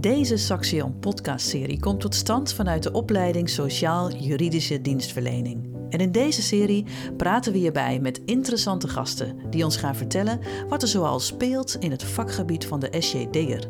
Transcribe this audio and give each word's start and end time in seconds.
Deze 0.00 0.36
Saxion 0.36 0.98
podcastserie 0.98 1.80
komt 1.80 2.00
tot 2.00 2.14
stand 2.14 2.52
vanuit 2.52 2.82
de 2.82 2.92
opleiding 2.92 3.48
Sociaal-Juridische 3.48 4.80
Dienstverlening. 4.80 5.76
En 5.88 5.98
in 5.98 6.12
deze 6.12 6.42
serie 6.42 6.86
praten 7.16 7.52
we 7.52 7.58
hierbij 7.58 7.98
met 7.98 8.20
interessante 8.24 8.88
gasten 8.88 9.50
die 9.50 9.64
ons 9.64 9.76
gaan 9.76 9.96
vertellen 9.96 10.40
wat 10.68 10.82
er 10.82 10.88
zoal 10.88 11.20
speelt 11.20 11.74
in 11.74 11.90
het 11.90 12.04
vakgebied 12.04 12.66
van 12.66 12.80
de 12.80 12.96
SJD'er. 12.98 13.68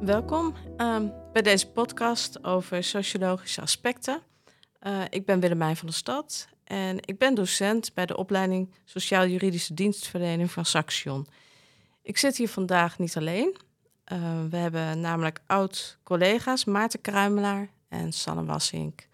Welkom 0.00 0.54
ehm, 0.76 1.08
bij 1.32 1.42
deze 1.42 1.70
podcast 1.70 2.44
over 2.44 2.84
sociologische 2.84 3.60
aspecten. 3.60 4.20
Uh, 4.82 5.02
ik 5.10 5.26
ben 5.26 5.40
Willemijn 5.40 5.76
van 5.76 5.86
der 5.86 5.96
Stad 5.96 6.48
en 6.68 6.96
ik 7.00 7.18
ben 7.18 7.34
docent 7.34 7.94
bij 7.94 8.06
de 8.06 8.16
opleiding 8.16 8.74
Sociaal-Juridische 8.84 9.74
Dienstverlening 9.74 10.50
van 10.50 10.64
Saxion. 10.64 11.26
Ik 12.02 12.18
zit 12.18 12.36
hier 12.36 12.48
vandaag 12.48 12.98
niet 12.98 13.16
alleen. 13.16 13.56
Uh, 14.12 14.44
we 14.50 14.56
hebben 14.56 15.00
namelijk 15.00 15.40
oud-collega's 15.46 16.64
Maarten 16.64 17.00
Kruimelaar 17.00 17.68
en 17.88 18.12
Sanne 18.12 18.44
Wassink 18.44 19.08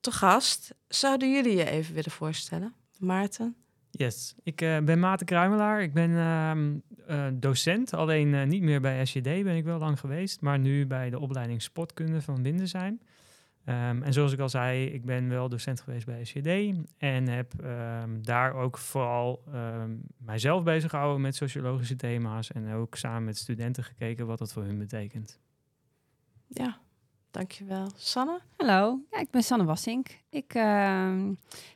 te 0.00 0.10
gast. 0.10 0.74
Zouden 0.88 1.32
jullie 1.32 1.56
je 1.56 1.70
even 1.70 1.94
willen 1.94 2.10
voorstellen? 2.10 2.74
Maarten? 2.98 3.56
Yes, 3.90 4.34
ik 4.42 4.60
uh, 4.60 4.78
ben 4.78 4.98
Maarten 4.98 5.26
Kruimelaar. 5.26 5.82
Ik 5.82 5.92
ben 5.92 6.10
uh, 7.08 7.26
docent, 7.32 7.94
alleen 7.94 8.48
niet 8.48 8.62
meer 8.62 8.80
bij 8.80 9.06
SJD 9.06 9.22
ben 9.22 9.56
ik 9.56 9.64
wel 9.64 9.78
lang 9.78 10.00
geweest, 10.00 10.40
maar 10.40 10.58
nu 10.58 10.86
bij 10.86 11.10
de 11.10 11.18
opleiding 11.18 11.62
Sportkunde 11.62 12.22
van 12.22 12.42
Windesheim. 12.42 13.00
Um, 13.66 14.02
en 14.02 14.12
zoals 14.12 14.32
ik 14.32 14.38
al 14.38 14.48
zei, 14.48 14.84
ik 14.84 15.04
ben 15.04 15.28
wel 15.28 15.48
docent 15.48 15.80
geweest 15.80 16.06
bij 16.06 16.24
SCD 16.24 16.46
en 16.98 17.28
heb 17.28 17.52
um, 17.64 18.22
daar 18.22 18.54
ook 18.54 18.78
vooral 18.78 19.42
um, 19.54 20.02
mijzelf 20.18 20.62
bezig 20.62 20.90
gehouden 20.90 21.20
met 21.20 21.36
sociologische 21.36 21.96
thema's 21.96 22.52
en 22.52 22.72
ook 22.72 22.96
samen 22.96 23.24
met 23.24 23.36
studenten 23.36 23.84
gekeken 23.84 24.26
wat 24.26 24.38
dat 24.38 24.52
voor 24.52 24.62
hun 24.62 24.78
betekent. 24.78 25.40
Ja, 26.46 26.78
dankjewel. 27.30 27.90
Sanne? 27.96 28.40
Hallo, 28.56 29.00
ja, 29.10 29.18
ik 29.18 29.30
ben 29.30 29.42
Sanne 29.42 29.64
Wassink. 29.64 30.08
Ik 30.30 30.52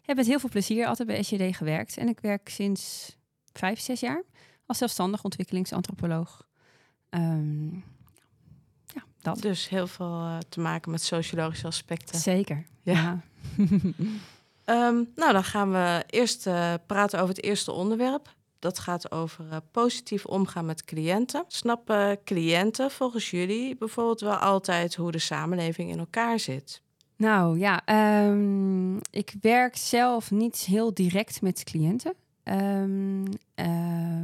heb 0.02 0.16
met 0.16 0.26
heel 0.26 0.38
veel 0.38 0.48
plezier 0.48 0.86
altijd 0.86 1.08
bij 1.08 1.22
SCD 1.22 1.56
gewerkt 1.56 1.96
en 1.96 2.08
ik 2.08 2.20
werk 2.20 2.48
sinds 2.48 3.16
vijf, 3.52 3.80
zes 3.80 4.00
jaar 4.00 4.22
als 4.66 4.78
zelfstandig 4.78 5.24
ontwikkelingsantropoloog. 5.24 6.48
Dat. 9.24 9.40
Dus 9.40 9.68
heel 9.68 9.86
veel 9.86 10.20
uh, 10.20 10.38
te 10.48 10.60
maken 10.60 10.90
met 10.90 11.02
sociologische 11.02 11.66
aspecten. 11.66 12.18
Zeker. 12.18 12.66
Ja. 12.82 13.20
um, 13.58 15.10
nou, 15.16 15.32
dan 15.32 15.44
gaan 15.44 15.72
we 15.72 16.04
eerst 16.10 16.46
uh, 16.46 16.74
praten 16.86 17.20
over 17.20 17.34
het 17.34 17.44
eerste 17.44 17.72
onderwerp. 17.72 18.34
Dat 18.58 18.78
gaat 18.78 19.10
over 19.10 19.44
uh, 19.50 19.56
positief 19.70 20.24
omgaan 20.24 20.66
met 20.66 20.84
cliënten. 20.84 21.44
Snappen 21.48 22.24
cliënten 22.24 22.90
volgens 22.90 23.30
jullie 23.30 23.76
bijvoorbeeld 23.76 24.20
wel 24.20 24.36
altijd 24.36 24.94
hoe 24.94 25.12
de 25.12 25.18
samenleving 25.18 25.90
in 25.90 25.98
elkaar 25.98 26.38
zit? 26.38 26.82
Nou 27.16 27.58
ja, 27.58 27.82
um, 28.26 28.98
ik 29.10 29.34
werk 29.40 29.76
zelf 29.76 30.30
niet 30.30 30.56
heel 30.56 30.94
direct 30.94 31.42
met 31.42 31.64
cliënten. 31.64 32.14
Um, 32.44 33.22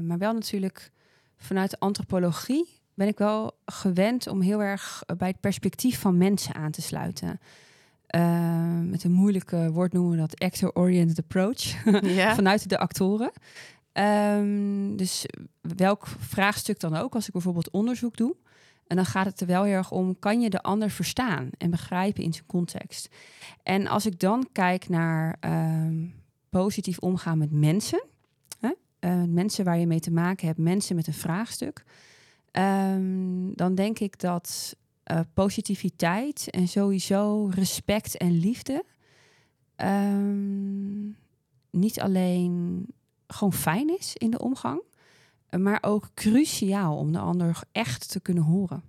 maar 0.06 0.18
wel 0.18 0.32
natuurlijk 0.32 0.90
vanuit 1.36 1.70
de 1.70 1.78
antropologie 1.78 2.79
ben 3.00 3.08
ik 3.08 3.18
wel 3.18 3.58
gewend 3.64 4.26
om 4.26 4.40
heel 4.40 4.62
erg 4.62 5.02
bij 5.16 5.28
het 5.28 5.40
perspectief 5.40 6.00
van 6.00 6.16
mensen 6.16 6.54
aan 6.54 6.70
te 6.70 6.82
sluiten. 6.82 7.40
Uh, 8.16 8.80
met 8.80 9.04
een 9.04 9.12
moeilijke 9.12 9.70
woord 9.72 9.92
noemen 9.92 10.10
we 10.10 10.16
dat 10.16 10.40
actor-oriented 10.40 11.18
approach. 11.18 11.84
Ja. 12.20 12.34
Vanuit 12.34 12.68
de 12.68 12.78
actoren. 12.78 13.32
Um, 13.92 14.96
dus 14.96 15.26
welk 15.60 16.06
vraagstuk 16.06 16.80
dan 16.80 16.96
ook, 16.96 17.14
als 17.14 17.26
ik 17.26 17.32
bijvoorbeeld 17.32 17.70
onderzoek 17.70 18.16
doe. 18.16 18.36
En 18.86 18.96
dan 18.96 19.06
gaat 19.06 19.26
het 19.26 19.40
er 19.40 19.46
wel 19.46 19.62
heel 19.62 19.74
erg 19.74 19.90
om, 19.90 20.18
kan 20.18 20.40
je 20.40 20.50
de 20.50 20.62
ander 20.62 20.90
verstaan 20.90 21.50
en 21.58 21.70
begrijpen 21.70 22.22
in 22.22 22.32
zijn 22.32 22.46
context? 22.46 23.08
En 23.62 23.86
als 23.86 24.06
ik 24.06 24.18
dan 24.18 24.48
kijk 24.52 24.88
naar 24.88 25.36
um, 25.40 26.14
positief 26.48 26.98
omgaan 26.98 27.38
met 27.38 27.50
mensen, 27.50 28.04
hè? 28.58 28.70
Uh, 29.00 29.22
mensen 29.28 29.64
waar 29.64 29.78
je 29.78 29.86
mee 29.86 30.00
te 30.00 30.12
maken 30.12 30.46
hebt, 30.46 30.58
mensen 30.58 30.96
met 30.96 31.06
een 31.06 31.14
vraagstuk 31.14 31.84
Um, 32.52 33.54
dan 33.54 33.74
denk 33.74 33.98
ik 33.98 34.20
dat 34.20 34.76
uh, 35.10 35.20
positiviteit 35.34 36.50
en 36.50 36.68
sowieso 36.68 37.50
respect 37.54 38.16
en 38.16 38.38
liefde 38.38 38.84
um, 39.76 41.16
niet 41.70 42.00
alleen 42.00 42.86
gewoon 43.26 43.52
fijn 43.52 43.98
is 43.98 44.14
in 44.14 44.30
de 44.30 44.38
omgang, 44.38 44.82
maar 45.58 45.78
ook 45.80 46.10
cruciaal 46.14 46.96
om 46.96 47.12
de 47.12 47.18
ander 47.18 47.62
echt 47.72 48.10
te 48.10 48.20
kunnen 48.20 48.42
horen. 48.42 48.82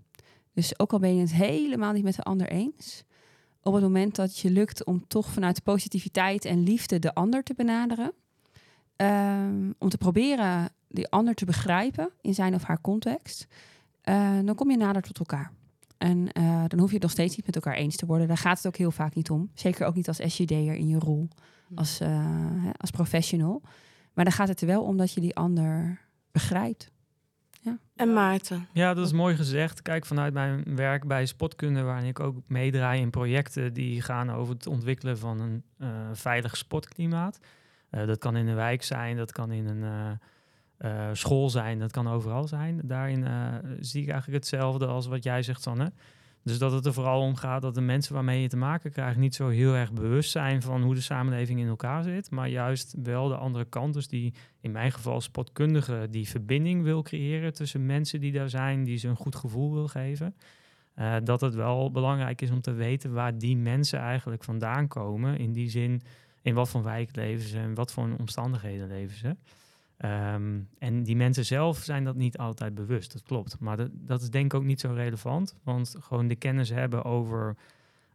Dus 0.54 0.80
ook 0.80 0.94
al 0.94 1.00
ben 1.00 1.16
je 1.16 1.22
het 1.22 1.34
helemaal 1.34 1.94
niet 1.94 2.04
met 2.04 2.16
de 2.16 2.24
ander 2.24 2.48
eens, 2.48 3.04
op 3.62 3.74
het 3.74 3.84
moment 3.84 4.16
dat 4.16 4.38
je 4.38 4.52
lukt 4.52 4.86
om 4.86 5.08
toch 5.08 5.28
vanuit 5.28 5.64
positiviteit 5.64 6.46
en 6.46 6.64
liefde 6.64 7.00
de 7.00 7.14
ander 7.14 7.44
te 7.44 7.54
benaderen, 7.54 8.14
um, 8.98 9.76
om 9.78 9.90
te 9.90 9.98
proberen 9.98 10.70
die 10.92 11.10
ander 11.10 11.34
te 11.34 11.46
begrijpen 11.46 12.10
in 12.22 12.34
zijn 12.34 12.54
of 12.54 12.64
haar 12.64 12.82
context, 12.82 13.48
uh, 14.04 14.40
dan 14.46 14.56
kom 14.56 14.72
je 14.72 14.78
nader 14.78 15.02
tot 15.02 15.20
elkaar. 15.20 15.52
En 15.98 16.18
uh, 16.18 16.64
dan 16.68 16.80
hoef 16.80 16.88
je 16.88 16.94
het 16.94 17.04
nog 17.04 17.12
steeds 17.12 17.36
niet 17.36 17.46
met 17.46 17.56
elkaar 17.56 17.74
eens 17.74 17.96
te 17.96 18.06
worden. 18.06 18.28
Daar 18.28 18.38
gaat 18.38 18.58
het 18.58 18.68
ook 18.68 18.76
heel 18.76 18.92
vaak 18.92 19.16
niet 19.16 19.30
om. 19.30 19.52
Zeker 19.54 19.86
ook 19.86 19.96
niet 19.96 20.08
als 20.08 20.20
SJD'er 20.26 20.74
in 20.74 20.88
je 20.88 21.00
rol, 21.00 21.28
hm. 21.68 21.78
als, 21.78 22.02
uh, 22.02 22.70
als 22.78 22.92
professional. 22.92 23.62
Maar 24.14 24.24
dan 24.24 24.34
gaat 24.34 24.48
het 24.48 24.62
er 24.62 24.68
wel 24.68 24.84
om 24.84 24.98
dat 24.98 25.14
je 25.14 25.22
die 25.22 25.36
ander 25.36 26.02
begrijpt. 26.32 26.92
Ja. 27.60 27.78
En 27.96 28.14
Maarten? 28.14 28.68
Ja, 28.74 28.94
dat 28.94 29.06
is 29.06 29.12
mooi 29.12 29.36
gezegd. 29.36 29.82
Kijk, 29.82 30.06
vanuit 30.06 30.34
mijn 30.34 30.76
werk 30.76 31.08
bij 31.08 31.26
Spotkunde, 31.26 31.82
waarin 31.82 32.08
ik 32.08 32.20
ook 32.20 32.38
meedraai 32.48 33.02
in 33.02 33.10
projecten 33.10 33.74
die 33.74 34.02
gaan 34.02 34.32
over 34.32 34.54
het 34.54 34.68
ontwikkelen 34.68 35.18
van 35.18 35.40
een 35.40 35.64
veilig 36.16 36.58
sportklimaat. 36.58 37.40
dat 37.90 38.18
kan 38.18 38.36
in 38.36 38.48
een 38.48 38.56
wijk 38.56 38.84
zijn, 38.84 39.18
dat 39.18 39.32
kan 39.32 39.52
in 39.52 39.68
een 39.68 40.20
uh, 40.86 41.10
school 41.14 41.50
zijn, 41.50 41.80
dat 41.80 41.92
kan 41.92 42.08
overal 42.08 42.48
zijn. 42.48 42.82
Daarin 42.84 43.22
uh, 43.22 43.56
zie 43.80 44.02
ik 44.02 44.10
eigenlijk 44.10 44.44
hetzelfde 44.44 44.86
als 44.86 45.08
wat 45.08 45.24
jij 45.24 45.44
zegt, 45.44 45.62
Sanne. 45.62 45.92
Dus 46.44 46.58
dat 46.58 46.72
het 46.72 46.86
er 46.86 46.94
vooral 46.94 47.22
om 47.22 47.36
gaat 47.36 47.62
dat 47.62 47.76
de 47.76 47.82
mensen 47.82 48.14
waarmee 48.14 48.42
je 48.42 48.48
te 48.48 48.58
maken 48.58 48.92
krijgt 48.92 49.18
niet 49.18 49.36
zo 49.36 49.48
heel 49.48 49.74
erg 49.74 49.94
bewust 49.94 50.32
zijn 50.32 50.62
van 50.62 50.82
hoe 50.82 50.96
de 50.96 51.02
samenleving 51.02 51.60
in 51.60 51.68
elkaar 51.68 52.04
zit, 52.04 52.32
maar 52.32 52.50
juist 52.50 52.96
wel 53.04 53.28
de 53.28 53.36
andere 53.36 53.66
kant, 53.66 53.94
dus 53.94 54.08
die 54.08 54.34
in 54.62 54.72
mijn 54.72 54.92
geval 54.92 55.22
spotkundige, 55.22 56.08
die 56.10 56.28
verbinding 56.28 56.84
wil 56.84 57.02
creëren 57.02 57.54
tussen 57.54 57.86
mensen 57.86 58.20
die 58.20 58.32
daar 58.32 58.50
zijn, 58.50 58.84
die 58.84 58.98
ze 58.98 59.08
een 59.08 59.16
goed 59.16 59.36
gevoel 59.36 59.74
wil 59.74 59.88
geven. 59.88 60.36
Uh, 60.96 61.16
dat 61.24 61.42
het 61.42 61.56
wel 61.56 61.92
belangrijk 61.92 62.42
is 62.42 62.52
om 62.52 62.62
te 62.62 62.72
weten 62.72 63.14
waar 63.14 63.38
die 63.38 63.58
mensen 63.58 64.00
eigenlijk 64.00 64.44
vandaan 64.44 64.88
komen. 64.88 65.38
In 65.38 65.52
die 65.52 65.70
zin, 65.70 66.02
in 66.42 66.54
wat 66.54 66.70
voor 66.70 66.84
wijk 66.84 67.16
leven 67.16 67.48
ze 67.48 67.58
en 67.58 67.74
wat 67.74 67.94
voor 67.94 68.10
omstandigheden 68.18 68.88
leven 68.88 69.18
ze. 69.18 69.36
Um, 70.06 70.70
en 70.78 71.04
die 71.04 71.16
mensen 71.16 71.46
zelf 71.46 71.78
zijn 71.78 72.04
dat 72.04 72.16
niet 72.16 72.38
altijd 72.38 72.76
bewust, 72.76 73.14
dat 73.14 73.22
klopt. 73.22 73.60
Maar 73.60 73.78
dat, 73.78 73.90
dat 73.94 74.22
is 74.22 74.30
denk 74.30 74.46
ik 74.46 74.54
ook 74.54 74.66
niet 74.66 74.80
zo 74.80 74.92
relevant, 74.94 75.56
want 75.64 75.96
gewoon 76.00 76.28
de 76.28 76.36
kennis 76.36 76.70
hebben 76.70 77.04
over 77.04 77.56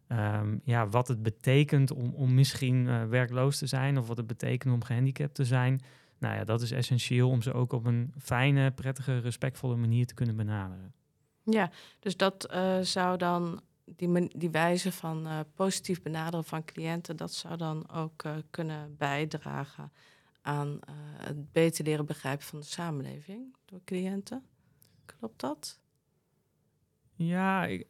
um, 0.07 0.61
ja, 0.63 0.87
wat 0.87 1.07
het 1.07 1.23
betekent 1.23 1.91
om, 1.91 2.13
om 2.13 2.33
misschien 2.33 2.85
uh, 2.85 3.03
werkloos 3.03 3.57
te 3.57 3.67
zijn 3.67 3.97
of 3.97 4.07
wat 4.07 4.17
het 4.17 4.27
betekent 4.27 4.73
om 4.73 4.83
gehandicapt 4.83 5.35
te 5.35 5.45
zijn. 5.45 5.81
Nou 6.17 6.35
ja, 6.35 6.43
dat 6.43 6.61
is 6.61 6.71
essentieel 6.71 7.29
om 7.29 7.41
ze 7.41 7.53
ook 7.53 7.73
op 7.73 7.85
een 7.85 8.13
fijne, 8.17 8.71
prettige, 8.71 9.17
respectvolle 9.19 9.75
manier 9.75 10.05
te 10.05 10.13
kunnen 10.13 10.35
benaderen. 10.35 10.93
Ja, 11.43 11.71
dus 11.99 12.17
dat 12.17 12.53
uh, 12.53 12.79
zou 12.81 13.17
dan 13.17 13.61
die, 13.85 14.37
die 14.37 14.49
wijze 14.49 14.91
van 14.91 15.27
uh, 15.27 15.39
positief 15.55 16.01
benaderen 16.01 16.45
van 16.45 16.65
cliënten, 16.65 17.15
dat 17.15 17.33
zou 17.33 17.57
dan 17.57 17.91
ook 17.91 18.23
kunnen 18.49 18.95
bijdragen 18.97 19.91
aan 20.47 20.67
uh, 20.67 20.95
het 21.17 21.51
beter 21.51 21.83
leren 21.83 22.05
begrijpen 22.05 22.45
van 22.45 22.59
de 22.59 22.65
samenleving 22.65 23.55
door 23.65 23.81
cliënten. 23.85 24.43
Klopt 25.05 25.39
dat? 25.39 25.79
Ja, 27.15 27.65
ik, 27.65 27.87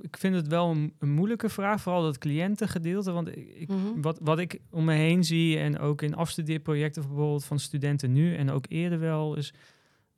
ik 0.00 0.16
vind 0.16 0.34
het 0.34 0.46
wel 0.46 0.70
een, 0.70 0.94
een, 0.98 1.10
moeilijke 1.10 1.48
vraag, 1.48 1.80
vooral 1.80 2.02
dat 2.02 2.18
cliëntengedeelte. 2.18 3.12
Want 3.12 3.36
ik, 3.36 3.68
mm 3.68 4.02
wat, 4.02 4.18
wat 4.22 4.38
ik 4.38 4.60
om 4.70 4.84
me 4.84 4.94
heen 4.94 5.24
zie 5.24 5.58
en 5.58 5.78
ook 5.78 6.02
in 6.02 6.14
afstudeerprojecten 6.14 7.02
bijvoorbeeld 7.02 7.44
van 7.44 7.58
studenten 7.58 8.12
nu 8.12 8.36
en 8.36 8.50
ook 8.50 8.64
eerder 8.68 8.98
wel, 8.98 9.36
is 9.36 9.54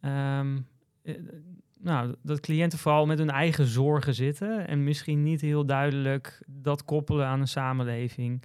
um, 0.01 0.67
nou, 1.81 2.15
dat 2.23 2.41
cliënten 2.41 2.79
vooral 2.79 3.07
met 3.07 3.19
hun 3.19 3.31
eigen 3.31 3.67
zorgen 3.67 4.15
zitten 4.15 4.69
en 4.69 4.85
misschien 4.85 5.23
niet 5.23 5.41
heel 5.41 5.67
duidelijk 5.67 6.43
dat 6.47 6.85
koppelen 6.85 7.27
aan 7.27 7.41
een 7.41 7.49
samenleving. 7.49 8.43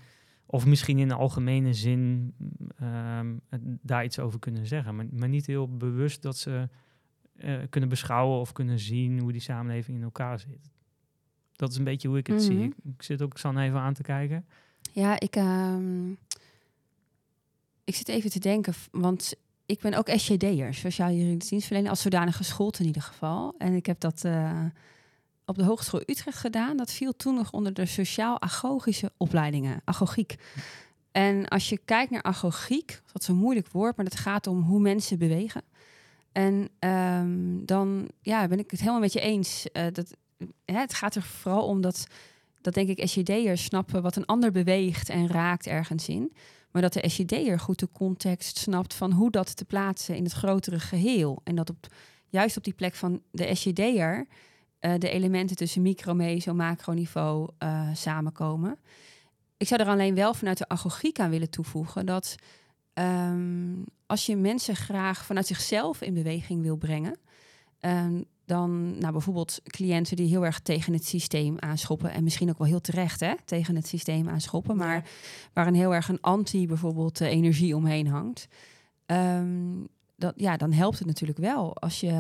Of 0.51 0.66
misschien 0.66 1.00
in 1.00 1.07
de 1.07 1.13
algemene 1.13 1.74
zin 1.74 2.34
um, 2.81 3.42
daar 3.81 4.04
iets 4.04 4.19
over 4.19 4.40
kunnen 4.40 4.66
zeggen. 4.66 4.96
Maar, 4.96 5.06
maar 5.12 5.30
niet 5.30 5.46
heel 5.46 5.78
bewust 5.78 6.22
dat 6.22 6.38
ze 6.38 6.69
uh, 7.36 7.60
kunnen 7.69 7.90
beschouwen 7.90 8.40
of 8.40 8.51
kunnen 8.51 8.80
zien 8.80 9.19
hoe 9.19 9.31
die 9.31 9.42
samenleving 9.42 9.98
in 9.98 10.04
elkaar 10.04 10.40
zit. 10.40 10.72
Dat 11.51 11.72
is 11.72 11.78
een 11.78 11.84
beetje 11.84 12.07
hoe 12.07 12.18
ik 12.18 12.28
het 12.28 12.42
zie. 12.42 12.56
Mhm. 12.56 12.63
Ik, 12.63 12.74
ik, 12.84 13.01
zit 13.01 13.22
ook 13.22 13.38
San 13.38 13.57
even 13.57 13.80
aan 13.80 13.94
te 13.94 14.01
kijken. 14.01 14.46
Ja, 14.92 15.19
ik, 15.19 15.36
um, 15.36 16.18
ik 17.84 17.95
zit 17.95 18.07
even 18.07 18.30
te 18.30 18.40
denken, 18.40 18.74
want 18.92 19.36
ik 19.66 19.80
ben 19.80 19.94
ook 19.94 20.10
SJD'er, 20.10 20.74
Sociaal 20.74 21.12
Juridisch 21.12 21.50
Dienstverlener, 21.50 21.90
als 21.90 22.02
zodanig 22.02 22.38
geschoold 22.38 22.80
in 22.80 22.86
ieder 22.86 23.02
geval. 23.02 23.56
En 23.57 23.74
ik 23.74 23.86
heb 23.86 24.00
dat 24.00 24.24
eh, 24.24 24.66
op 25.50 25.57
de 25.57 25.63
Hogeschool 25.63 26.01
Utrecht 26.06 26.38
gedaan. 26.38 26.78
Dat 26.78 26.92
viel 26.92 27.16
toen 27.16 27.36
nog 27.36 27.51
onder 27.51 27.74
de 27.74 27.86
sociaal-agogische 27.86 29.12
opleidingen, 29.18 29.81
agogiek. 29.86 30.36
En 31.12 31.48
als 31.48 31.69
je 31.69 31.80
kijkt 31.86 32.12
naar 32.12 32.24
agogiek, 32.24 33.01
dat 33.12 33.22
is 33.22 33.28
een 33.28 33.36
moeilijk 33.36 33.68
woord, 33.68 33.96
maar 33.96 34.06
dat 34.06 34.19
gaat 34.19 34.48
om 34.48 34.62
hoe 34.62 34.80
mensen 34.80 35.18
bewegen. 35.18 35.62
En 36.31 36.69
ehm, 36.80 37.66
dan 37.66 38.10
ja, 38.22 38.48
ben 38.48 38.60
ik 38.60 38.72
het 38.72 38.80
helemaal 38.80 39.00
met 39.00 39.13
je 39.13 39.19
eens. 39.19 39.72
eh, 39.72 39.86
dat, 39.94 40.16
hè, 40.66 40.80
het 40.80 40.94
gaat 40.94 41.16
er 41.16 41.22
vooral 41.22 41.66
om 41.66 41.81
dat, 41.81 42.07
dat 42.62 42.74
denk 42.74 42.90
ik 42.90 43.07
SJD'ers 43.07 43.63
snappen 43.63 44.02
wat 44.02 44.16
een 44.16 44.25
ander 44.25 44.52
beweegt 44.52 45.10
en 45.10 45.28
raakt 45.28 45.68
ergens 45.68 46.07
in. 46.07 46.34
Maar 46.72 46.81
dat 46.81 46.94
de 46.94 47.10
SJD'er 47.10 47.60
goed 47.60 47.80
de 47.80 47.90
context 47.92 48.57
snapt 48.57 48.94
van 48.94 49.12
hoe 49.12 49.31
dat 49.31 49.56
te 49.56 49.66
plaatsen 49.66 50.16
in 50.16 50.24
het 50.24 50.34
grotere 50.34 50.80
geheel. 50.80 51.42
En 51.44 51.56
dat 51.56 51.69
op, 51.69 51.88
juist 52.28 52.57
op 52.57 52.63
die 52.63 52.74
plek 52.74 52.95
van 52.95 53.22
de 53.31 53.56
SJD'er 53.56 54.28
eh, 54.80 54.94
de 54.98 55.10
elementen 55.10 55.56
tussen 55.56 55.81
micro, 55.81 56.14
meso, 56.14 56.54
macroniveau 56.54 57.50
eh 57.58 57.90
samenkomen. 57.94 58.78
Ik 59.58 59.68
zou 59.68 59.81
er 59.81 59.88
alleen 59.88 60.16
wel 60.16 60.34
vanuit 60.34 60.58
de 60.58 60.68
agogiek 60.68 61.20
aan 61.20 61.30
willen 61.30 61.50
toevoegen 61.50 62.06
dat 62.06 62.36
ehm, 62.94 63.84
als 64.06 64.26
je 64.26 64.36
mensen 64.36 64.76
graag 64.76 65.26
vanuit 65.26 65.48
zichzelf 65.48 66.02
in 66.02 66.14
beweging 66.14 66.62
wil 66.62 66.76
brengen, 66.76 67.18
ehm, 67.80 68.22
dan 68.46 68.98
nou, 69.00 69.12
bijvoorbeeld 69.12 69.60
cliënten 69.64 70.16
die 70.16 70.28
heel 70.28 70.46
erg 70.46 70.60
tegen 70.60 70.94
het 70.94 71.06
systeem 71.06 71.56
aanschoppen 71.60 72.12
en 72.12 72.24
misschien 72.24 72.50
ook 72.50 72.58
wel 72.58 72.68
heel 72.68 72.81
terecht 72.81 73.20
hè, 73.20 73.34
tegen 73.46 73.76
het 73.76 73.88
systeem 73.88 74.30
aanschoppen, 74.30 74.78
maar 74.78 75.10
waar 75.54 75.68
een 75.68 75.76
heel 75.76 75.94
erg 75.94 76.10
een 76.10 76.22
anti 76.22 76.68
bijvoorbeeld 76.68 77.22
eh, 77.22 77.30
energie 77.30 77.76
omheen 77.76 78.08
hangt. 78.08 78.48
Ehm, 79.06 79.86
dat, 80.16 80.34
ja, 80.36 80.58
dan 80.58 80.72
helpt 80.72 80.98
het 80.98 81.08
natuurlijk 81.08 81.40
wel 81.40 81.78
als 81.78 82.00
je, 82.00 82.12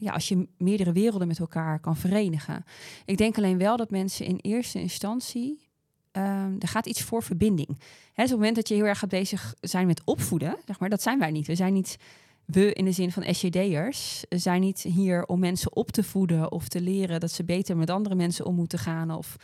ja, 0.00 0.12
als 0.12 0.28
je 0.28 0.48
meerdere 0.58 0.92
werelden 0.92 1.28
met 1.28 1.38
elkaar 1.38 1.80
kan 1.80 1.96
verenigen. 1.96 2.64
Ik 3.04 3.16
denk 3.16 3.36
alleen 3.36 3.58
wel 3.58 3.76
dat 3.76 3.90
mensen 3.90 4.26
in 4.26 4.38
eerste 4.40 4.80
instantie. 4.80 5.64
ehm, 6.12 6.52
er 6.58 6.68
gaat 6.68 6.86
iets 6.86 7.02
voor 7.02 7.22
verbinding. 7.22 7.68
Hè, 7.68 7.74
dus 8.22 8.24
op 8.24 8.28
het 8.28 8.30
moment 8.30 8.54
dat 8.54 8.68
je 8.68 8.74
heel 8.74 8.84
erg 8.84 8.98
gaat 8.98 9.08
bezig 9.08 9.54
zijn 9.60 9.86
met 9.86 10.00
opvoeden, 10.04 10.56
zeg 10.66 10.78
maar, 10.78 10.88
dat 10.88 11.02
zijn 11.02 11.18
wij 11.18 11.30
niet. 11.30 11.46
We 11.46 11.54
zijn 11.54 11.72
niet 11.72 11.96
we 12.44 12.72
in 12.72 12.84
de 12.84 12.92
zin 12.92 13.12
van 13.12 13.34
SJD'ers 13.34 14.24
zijn 14.28 14.60
niet 14.60 14.78
hier 14.82 15.24
om 15.24 15.38
mensen 15.38 15.76
op 15.76 15.90
te 15.90 16.02
voeden 16.02 16.52
of 16.52 16.68
te 16.68 16.80
leren 16.80 17.20
dat 17.20 17.30
ze 17.30 17.44
beter 17.44 17.76
met 17.76 17.90
andere 17.90 18.14
mensen 18.14 18.46
om 18.46 18.54
moeten 18.54 18.78
gaan. 18.78 19.10
Of 19.10 19.36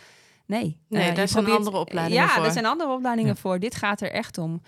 nee, 0.47 0.79
Nee, 0.89 1.09
eh, 1.09 1.15
daar 1.15 1.29
zijn 1.29 1.45
probeert- 1.45 1.57
andere 1.67 1.77
opleidingen 1.85 2.23
ja, 2.25 2.29
voor. 2.35 2.45
er 2.45 2.53
zijn 2.53 2.67
andere 2.67 2.91
opleidingen 2.93 3.35
Ja. 3.35 3.41
voor. 3.41 3.59
Dit 3.59 3.75
gaat 3.75 4.01
er 4.01 4.11
echt 4.13 4.39
om 4.39 4.61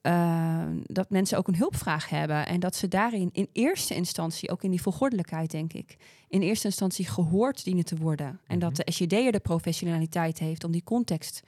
eh, 0.00 0.62
dat 0.86 1.10
mensen 1.10 1.38
ook 1.38 1.48
een 1.48 1.56
hulpvraag 1.56 2.08
hebben 2.08 2.46
en 2.46 2.60
dat 2.60 2.76
ze 2.76 2.88
daarin 2.88 3.28
in 3.32 3.48
eerste 3.52 3.94
instantie, 3.94 4.50
ook 4.50 4.62
in 4.62 4.70
die 4.70 4.82
volgordelijkheid 4.82 5.50
denk 5.50 5.72
ik, 5.72 5.96
in 6.28 6.40
eerste 6.42 6.66
instantie 6.66 7.06
gehoord 7.08 7.64
dienen 7.64 7.84
te 7.84 7.96
worden. 7.96 8.40
En 8.46 8.58
dat 8.58 8.76
de 8.76 8.92
SJD'er 8.92 9.32
de 9.32 9.40
professionaliteit 9.40 10.38
heeft 10.38 10.64
om 10.64 10.72
die 10.72 10.84
context 10.84 11.40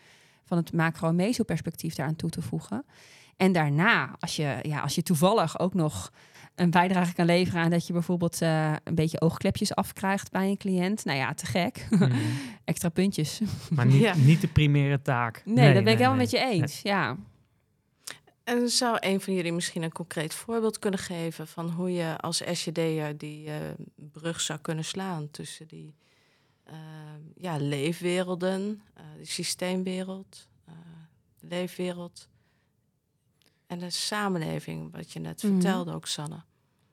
van 0.44 0.56
het 0.56 0.72
macro- 0.72 1.08
en 1.08 1.16
meso-perspectief 1.16 1.94
daaraan 1.94 2.16
toe 2.16 2.30
te 2.30 2.42
voegen. 2.42 2.84
En 3.36 3.52
daarna, 3.52 4.16
als 4.20 4.36
je, 4.36 4.58
ja, 4.62 4.80
als 4.80 4.94
je 4.94 5.02
toevallig 5.02 5.58
ook 5.58 5.74
nog 5.74 6.12
een 6.54 6.70
bijdrage 6.70 7.14
kan 7.14 7.26
leveren 7.26 7.62
aan 7.62 7.70
dat 7.70 7.86
je 7.86 7.92
bijvoorbeeld 7.92 8.42
eh, 8.42 8.72
een 8.84 8.94
beetje 8.94 9.20
oogklepjes 9.20 9.74
afkrijgt 9.74 10.30
bij 10.30 10.48
een 10.48 10.56
cliënt. 10.56 11.04
Nou 11.04 11.18
ja, 11.18 11.34
te 11.34 11.46
gek. 11.46 11.86
Mhm. 11.90 12.12
Extra 12.64 12.88
puntjes. 12.88 13.40
Maar 13.70 13.86
niet, 13.86 14.00
Ja. 14.00 14.14
niet 14.16 14.40
de 14.40 14.48
primaire 14.48 15.02
taak. 15.02 15.42
Nee, 15.44 15.74
dat 15.74 15.84
ben 15.84 15.92
ik 15.92 15.98
helemaal 15.98 16.16
nee. 16.16 16.26
met 16.26 16.30
je 16.30 16.38
eens. 16.38 16.80
Ja. 16.82 17.16
En 18.44 18.68
zou 18.68 18.96
een 19.00 19.20
van 19.20 19.34
jullie 19.34 19.52
misschien 19.52 19.82
een 19.82 19.92
concreet 19.92 20.34
voorbeeld 20.34 20.78
kunnen 20.78 21.00
geven 21.00 21.46
van 21.46 21.70
hoe 21.70 21.92
je 21.92 22.16
als 22.18 22.42
SJD'er 22.52 23.18
die 23.18 23.46
eh, 23.46 23.56
brug 23.94 24.40
zou 24.40 24.58
kunnen 24.58 24.84
slaan 24.84 25.30
tussen 25.30 25.66
die 25.68 25.94
eh, 26.64 26.76
ja, 27.36 27.56
leefwerelden, 27.56 28.82
eh 28.94 29.02
de 29.18 29.24
systeemwereld, 29.24 30.48
eh, 30.64 30.74
de 31.40 31.46
leefwereld 31.46 32.28
en 33.66 33.78
de 33.78 33.90
samenleving, 33.90 34.92
wat 34.92 35.12
je 35.12 35.20
net 35.20 35.42
Mhm. 35.42 35.52
vertelde 35.52 35.92
ook, 35.94 36.06
Sanne. 36.06 36.42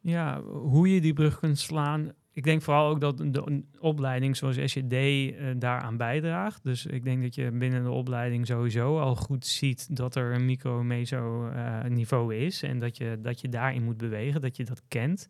Ja, 0.02 0.42
hoe 0.42 0.94
je 0.94 1.02
die 1.02 1.14
brug 1.14 1.40
kunt 1.40 1.60
slaan. 1.60 2.14
Ik 2.40 2.46
denk 2.46 2.62
vooral 2.62 2.90
ook 2.90 3.02
dat 3.02 3.18
de 3.18 3.64
opleiding 3.80 4.38
zoals 4.38 4.58
SJD 4.66 4.94
eh, 4.94 5.32
daaraan 5.58 5.98
bijdraagt. 5.98 6.64
Dus 6.64 6.86
ik 6.86 7.04
denk 7.04 7.22
dat 7.22 7.36
je 7.36 7.52
binnen 7.52 7.84
de 7.84 7.90
opleiding 7.90 8.46
sowieso 8.48 9.00
al 9.00 9.16
goed 9.16 9.46
ziet 9.46 9.96
dat 9.96 10.16
er 10.16 10.34
een 10.34 10.46
micro-meso 10.46 11.48
eh, 11.48 12.46
is. 12.46 12.64
En 12.64 12.80
dat 12.80 12.98
je, 12.98 13.18
dat 13.22 13.42
je 13.42 13.50
daarin 13.50 13.84
moet 13.84 13.98
bewegen, 13.98 14.42
dat 14.42 14.58
je 14.58 14.64
dat 14.64 14.82
kent. 14.88 15.30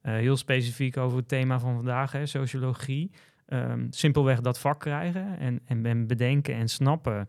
Eh, 0.00 0.12
heel 0.14 0.36
specifiek 0.36 0.96
over 0.96 1.18
het 1.18 1.28
thema 1.28 1.58
van 1.58 1.74
vandaag, 1.74 2.12
hè, 2.12 2.26
sociologie. 2.26 3.10
Ehm, 3.46 3.86
simpelweg 3.90 4.40
dat 4.40 4.58
vak 4.58 4.80
krijgen 4.80 5.38
en, 5.38 5.60
en, 5.64 5.86
en 5.86 6.06
bedenken 6.06 6.54
en 6.54 6.68
snappen 6.68 7.28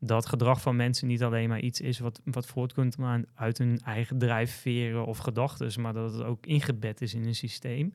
dat 0.00 0.26
gedrag 0.26 0.60
van 0.60 0.76
mensen 0.76 1.06
niet 1.06 1.22
alleen 1.22 1.48
maar 1.48 1.60
iets 1.60 1.80
is 1.80 1.98
wat, 1.98 2.20
wat 2.24 2.46
voortkomt 2.46 2.96
uit 3.34 3.58
hun 3.58 3.78
eigen 3.84 4.18
drijfveren 4.18 5.06
of 5.06 5.18
gedachten, 5.18 5.80
maar 5.80 5.92
dat 5.92 6.12
het 6.12 6.22
ook 6.22 6.46
ingebed 6.46 7.00
is 7.00 7.14
in 7.14 7.24
een 7.24 7.34
systeem. 7.34 7.92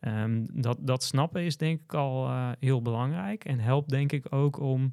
Ehm, 0.00 0.46
dat, 0.52 0.78
dat 0.80 1.02
snappen 1.02 1.42
is 1.42 1.56
denk 1.56 1.80
ik 1.80 1.94
al 1.94 2.26
eh, 2.26 2.50
heel 2.58 2.82
belangrijk 2.82 3.44
en 3.44 3.58
helpt 3.58 3.90
denk 3.90 4.12
ik 4.12 4.32
ook 4.32 4.60
om, 4.60 4.92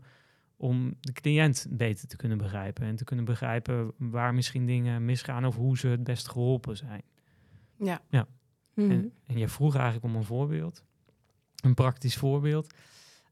om 0.58 0.96
de 1.00 1.12
cliënt 1.12 1.68
beter 1.70 2.08
te 2.08 2.16
kunnen 2.16 2.38
begrijpen 2.38 2.86
en 2.86 2.96
te 2.96 3.04
kunnen 3.04 3.26
begrijpen 3.26 3.92
waar 3.98 4.34
misschien 4.34 4.66
dingen 4.66 5.06
misgaan 5.06 5.46
of 5.46 5.56
hoe 5.56 5.78
ze 5.78 5.88
het 5.88 6.04
best 6.04 6.30
geholpen 6.30 6.78
zijn. 6.78 7.04
Ja, 8.10 8.28
Mhm. 8.74 8.92
En, 8.92 9.14
en 9.26 9.38
je 9.38 9.48
vroeg 9.48 9.76
eigenlijk 9.76 10.06
om 10.06 10.16
een 10.16 10.24
voorbeeld, 10.24 10.84
een 11.64 11.74
praktisch 11.74 12.18
voorbeeld. 12.18 12.74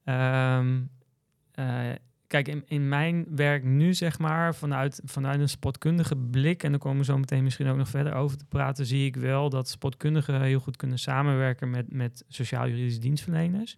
Ehm, 0.03 0.81
eh, 1.51 1.91
kijk, 2.31 2.47
in, 2.47 2.63
in 2.67 2.89
mijn 2.89 3.25
werk 3.29 3.63
nu, 3.63 3.93
zeg 3.93 4.19
maar, 4.19 4.55
vanuit, 4.55 5.01
vanuit 5.05 5.39
een 5.39 5.49
spotkundige 5.49 6.15
blik, 6.15 6.63
en 6.63 6.71
daar 6.71 6.79
komen 6.79 6.97
we 6.97 7.05
zo 7.05 7.17
meteen 7.17 7.43
misschien 7.43 7.67
ook 7.67 7.77
nog 7.77 7.89
verder 7.89 8.13
over 8.13 8.37
te 8.37 8.45
praten, 8.45 8.85
zie 8.85 9.05
ik 9.05 9.15
wel 9.15 9.49
dat 9.49 9.69
spotkundigen 9.69 10.41
heel 10.41 10.59
goed 10.59 10.77
kunnen 10.77 10.99
samenwerken 10.99 11.69
met, 11.69 11.93
met 11.93 12.23
sociaal-juridische 12.27 12.99
dienstverleners. 12.99 13.77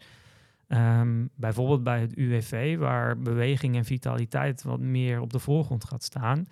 Ehm, 0.68 1.26
bijvoorbeeld 1.36 1.84
bij 1.84 2.02
het 2.02 2.16
UWV, 2.16 2.78
waar 2.78 3.20
beweging 3.20 3.76
en 3.76 3.86
vitaliteit 3.86 4.64
wat 4.64 4.80
meer 4.80 5.22
op 5.22 5.32
de 5.32 5.40
voorgrond 5.40 5.86
gaat 5.86 6.04
staan. 6.04 6.45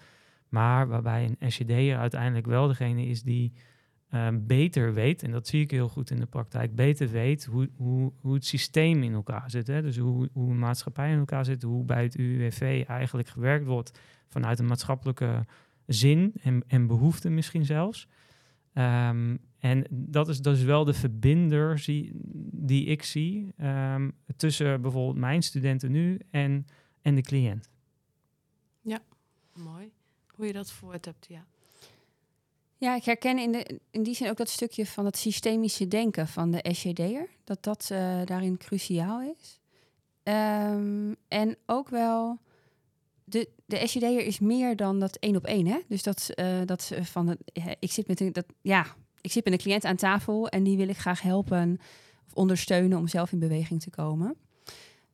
Maar 0.50 0.88
waarbij 0.88 1.36
een 1.38 1.52
SJD'er 1.52 1.98
uiteindelijk 1.98 2.46
wel 2.46 2.68
degene 2.68 3.06
is 3.06 3.24
die 3.24 3.54
ehm, 4.12 4.40
beter 4.42 4.94
weet, 4.94 5.24
en 5.24 5.32
dat 5.32 5.48
zie 5.48 5.62
ik 5.62 5.72
heel 5.72 5.90
goed 5.90 6.10
in 6.10 6.20
de 6.20 6.26
praktijk, 6.26 6.76
beter 6.76 7.10
weet 7.10 7.46
hoe, 7.46 7.70
hoe, 7.76 8.12
hoe 8.20 8.34
het 8.34 8.46
systeem 8.46 9.04
in 9.04 9.14
elkaar 9.14 9.50
zit. 9.50 9.68
Hè? 9.68 9.82
Dus 9.82 9.98
hoe, 9.98 10.30
hoe 10.34 10.50
een 10.50 10.60
maatschappij 10.60 11.12
in 11.12 11.20
elkaar 11.20 11.46
zit, 11.46 11.64
hoe 11.64 11.84
bij 11.84 12.04
het 12.04 12.16
UWV 12.16 12.84
eigenlijk 12.88 13.28
gewerkt 13.28 13.66
wordt 13.66 14.00
vanuit 14.28 14.60
een 14.60 14.66
maatschappelijke 14.66 15.46
zin 15.86 16.34
en, 16.42 16.64
en 16.68 16.88
behoefte 16.88 17.30
misschien 17.30 17.66
zelfs. 17.66 18.08
Ehm, 18.74 19.38
en 19.60 19.86
dat 19.90 20.30
is 20.30 20.42
dus 20.42 20.64
wel 20.64 20.84
de 20.84 20.94
verbinder 20.94 21.80
zie, 21.80 22.12
die 22.52 22.86
ik 22.86 23.04
zie 23.04 23.54
ehm, 23.58 24.10
tussen 24.36 24.82
bijvoorbeeld 24.82 25.18
mijn 25.18 25.42
studenten 25.42 25.92
nu 25.92 26.20
en, 26.30 26.66
en 27.02 27.16
de 27.16 27.22
cliënt. 27.22 27.70
mooi. 29.54 29.92
Hoe 30.36 30.46
je 30.46 30.54
dat 30.54 30.72
voort 30.72 31.06
hebt, 31.06 31.26
ja. 31.30 31.46
Ja, 32.82 32.96
ik 32.96 33.04
herken 33.04 33.38
in, 33.38 33.52
de, 33.52 33.80
in 33.92 34.04
die 34.04 34.16
zin 34.16 34.30
ook 34.30 34.38
dat 34.38 34.50
stukje 34.50 34.86
van 34.86 35.06
het 35.06 35.18
systemische 35.18 35.88
denken 35.88 36.28
van 36.28 36.52
de 36.52 36.66
SJD'er. 36.72 37.30
Dat 37.44 37.64
dat 37.64 37.90
eh, 37.92 38.22
daarin 38.26 38.58
cruciaal 38.58 39.22
is. 39.22 39.60
Ehm, 40.24 41.14
en 41.28 41.58
ook 41.66 41.90
wel, 41.90 42.40
de, 43.24 43.50
de 43.66 43.88
SJD'er 43.88 44.26
is 44.26 44.40
meer 44.40 44.76
dan 44.76 45.00
dat 45.00 45.16
één 45.16 45.36
op 45.36 45.46
één. 45.46 45.68
Hè? 45.68 45.80
Dus 45.88 46.04
dat, 46.04 46.30
eh, 46.30 46.62
dat 46.66 46.82
ze 46.82 47.06
van, 47.06 47.28
het, 47.28 47.40
eh, 47.54 47.66
ik 47.80 47.92
zit 47.92 48.08
met 48.08 48.20
een, 48.20 48.34
dat, 48.34 48.46
ja, 48.62 48.86
ik 49.22 49.32
zit 49.32 49.44
met 49.44 49.54
een 49.54 49.60
cliënt 49.60 49.86
aan 49.86 49.96
tafel 49.96 50.48
en 50.48 50.64
die 50.64 50.78
wil 50.78 50.90
ik 50.90 50.98
graag 50.98 51.22
helpen 51.22 51.80
of 52.28 52.34
ondersteunen 52.34 52.98
om 52.98 53.08
zelf 53.08 53.32
in 53.32 53.40
beweging 53.40 53.82
te 53.82 53.90
komen. 53.90 54.36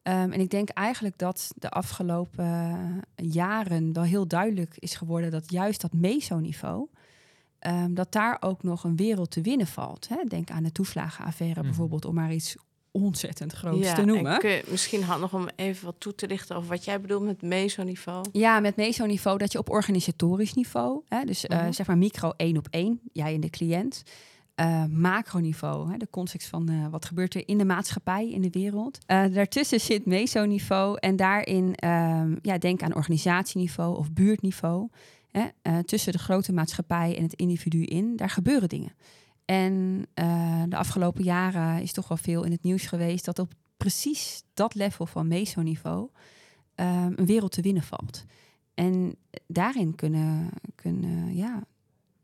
Ehm, 0.01 0.31
en 0.31 0.39
ik 0.39 0.50
denk 0.50 0.69
eigenlijk 0.69 1.17
dat 1.17 1.51
de 1.55 1.69
afgelopen 1.69 3.01
jaren 3.15 3.93
wel 3.93 4.03
heel 4.03 4.27
duidelijk 4.27 4.75
is 4.79 4.95
geworden 4.95 5.31
dat 5.31 5.51
juist 5.51 5.81
dat 5.81 5.93
mesoniveau, 5.93 6.88
Ehm, 7.59 7.93
dat 7.93 8.11
daar 8.11 8.37
ook 8.39 8.63
nog 8.63 8.83
een 8.83 8.95
wereld 8.95 9.31
te 9.31 9.41
winnen 9.41 9.67
valt. 9.67 10.07
Hè? 10.09 10.15
Denk 10.27 10.49
aan 10.51 10.63
de 10.63 10.71
toeslagenaffaire 10.71 11.59
Mhm. 11.59 11.67
bijvoorbeeld, 11.67 12.05
om 12.05 12.13
maar 12.15 12.33
iets 12.33 12.55
ontzettend 12.91 13.53
groots 13.53 13.87
ja, 13.87 13.93
te 13.93 14.05
noemen. 14.05 14.33
en 14.33 14.39
kun 14.39 14.49
je 14.49 14.63
misschien 14.67 15.03
had 15.03 15.19
nog 15.19 15.33
om 15.33 15.47
even 15.55 15.85
wat 15.85 15.95
toe 15.97 16.15
te 16.15 16.27
lichten 16.27 16.55
over 16.55 16.69
wat 16.69 16.85
jij 16.85 17.01
bedoelt 17.01 17.23
met 17.23 17.41
mesoniveau. 17.41 18.25
Ja, 18.31 18.59
met 18.59 18.75
mesoniveau 18.75 19.37
dat 19.37 19.51
je 19.51 19.57
op 19.57 19.69
organisatorisch 19.69 20.53
niveau, 20.53 21.01
hè, 21.07 21.23
dus 21.25 21.45
eh, 21.45 21.61
Mhm. 21.61 21.71
zeg 21.71 21.87
maar 21.87 21.97
micro 21.97 22.31
één 22.37 22.57
op 22.57 22.67
één, 22.69 22.99
jij 23.11 23.33
en 23.33 23.39
de 23.41 23.49
cliënt. 23.49 24.03
Eh, 24.55 24.85
macroniveau, 24.85 25.91
hè, 25.91 25.97
de 25.97 26.07
context 26.09 26.47
van 26.47 26.69
eh, 26.69 26.87
wat 26.87 27.05
gebeurt 27.05 27.33
er 27.35 27.47
in 27.47 27.57
de 27.57 27.65
maatschappij, 27.65 28.29
in 28.29 28.41
de 28.41 28.49
wereld. 28.51 28.97
Eh, 29.05 29.23
daartussen 29.33 29.79
zit 29.79 30.05
mesoniveau 30.05 30.97
en 30.99 31.15
daarin 31.15 31.75
ehm, 31.75 32.35
ja, 32.41 32.57
denk 32.57 32.81
aan 32.83 32.95
organisatieniveau 32.95 33.97
of 33.97 34.11
buurtniveau. 34.11 34.89
Eh, 35.62 35.77
tussen 35.77 36.12
de 36.12 36.17
grote 36.17 36.53
maatschappij 36.53 37.17
en 37.17 37.24
het 37.24 37.34
individu 37.34 37.84
in, 37.84 38.15
daar 38.15 38.29
gebeuren 38.29 38.70
dingen. 38.70 38.96
En 39.46 40.06
eh, 40.13 40.63
de 40.67 40.77
afgelopen 40.77 41.24
jaren 41.24 41.82
is 41.82 41.91
toch 41.91 42.08
wel 42.08 42.17
veel 42.17 42.44
in 42.44 42.51
het 42.51 42.63
nieuws 42.63 42.86
geweest 42.86 43.25
dat 43.25 43.39
op 43.39 43.53
precies 43.77 44.44
dat 44.53 44.75
level 44.75 45.06
van 45.06 45.27
mesoniveau 45.27 46.10
um, 46.75 47.13
een 47.15 47.25
wereld 47.25 47.51
te 47.51 47.62
winnen 47.62 47.84
valt. 47.84 48.25
En 48.74 49.15
daarin 49.48 49.96
kunnen, 49.96 50.50
kunnen 50.75 51.36
ja, 51.36 51.63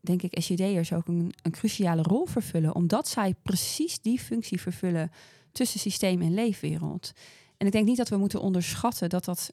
denk 0.00 0.22
ik, 0.22 0.42
SJD'ers 0.42 0.92
ook 0.92 1.06
een, 1.06 1.34
een 1.42 1.50
cruciale 1.50 2.02
rol 2.02 2.26
vervullen, 2.26 2.74
omdat 2.74 3.08
zij 3.08 3.34
precies 3.42 4.00
die 4.00 4.18
functie 4.18 4.60
vervullen 4.60 5.10
tussen 5.52 5.80
systeem 5.80 6.22
en 6.22 6.34
leefwereld. 6.34 7.12
En 7.56 7.66
ik 7.66 7.72
denk 7.72 7.86
niet 7.86 7.96
dat 7.96 8.08
we 8.08 8.16
moeten 8.16 8.40
onderschatten 8.40 9.08
dat 9.08 9.24
dat 9.24 9.52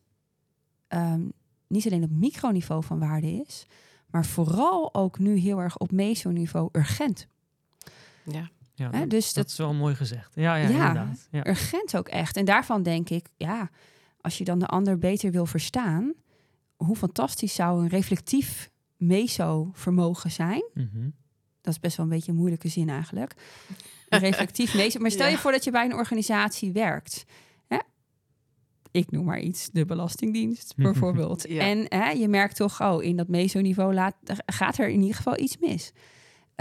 ehm, 0.88 1.30
niet 1.72 1.86
alleen 1.86 2.04
op 2.04 2.12
microniveau 2.12 2.84
van 2.84 3.00
waarde 3.00 3.32
is, 3.32 3.66
maar 4.10 4.26
vooral 4.26 4.94
ook 4.94 5.20
nu 5.20 5.38
heel 5.38 5.60
erg 5.60 5.78
op 5.78 5.92
mesoniveau 5.92 6.70
urgent. 6.72 7.28
Ja. 8.24 8.50
Dus 9.06 9.34
dat, 9.34 9.48
is 9.48 9.58
wel 9.58 9.74
mooi 9.74 9.96
gezegd. 9.96 10.32
Ja, 10.36 10.56
ja, 10.56 10.70
ja, 10.70 10.70
inderdaad. 10.70 11.28
Ja. 11.32 11.48
urgent 11.48 11.98
ook 11.98 12.08
echt. 12.08 12.38
En 12.38 12.46
daarvan 12.46 12.84
denk 12.84 13.10
ik, 13.10 13.26
ja, 13.38 13.70
als 14.22 14.38
je 14.38 14.44
dan 14.44 14.60
de 14.60 14.66
ander 14.66 14.98
beter 14.98 15.32
wil 15.32 15.46
verstaan, 15.46 16.14
hoe 16.76 16.96
fantastisch 16.96 17.54
zou 17.54 17.82
een 17.82 17.88
reflectief 17.88 18.70
meso-vermogen 18.98 20.32
zijn? 20.32 20.64
Mhm. 20.74 21.10
Dat 21.62 21.74
is 21.74 21.80
best 21.80 21.98
wel 21.98 22.06
een 22.06 22.12
beetje 22.12 22.32
een 22.32 22.38
moeilijke 22.38 22.68
zin 22.68 22.90
eigenlijk. 22.90 23.34
Een 24.10 24.20
reflectief 24.20 24.76
meso. 24.76 25.00
Maar 25.00 25.12
stel 25.12 25.28
je 25.28 25.38
voor 25.38 25.52
dat 25.52 25.64
je 25.64 25.72
bij 25.72 25.86
een 25.86 25.94
organisatie 25.94 26.72
werkt. 26.72 27.26
Hè? 28.92 29.00
Ik 29.00 29.12
noem 29.12 29.26
maar 29.26 29.40
iets, 29.40 29.70
de 29.70 29.86
Belastingdienst 29.86 30.74
bijvoorbeeld. 30.78 31.46
En 31.46 31.86
hè, 31.88 32.10
je 32.10 32.28
merkt 32.28 32.56
toch, 32.56 32.82
oh, 32.82 33.04
in 33.04 33.18
dat 33.18 33.28
meso-niveau 33.28 34.12
gaat 34.46 34.78
er 34.78 34.90
in 34.90 35.02
ieder 35.02 35.16
geval 35.16 35.40
iets 35.40 35.58
mis. 35.58 35.94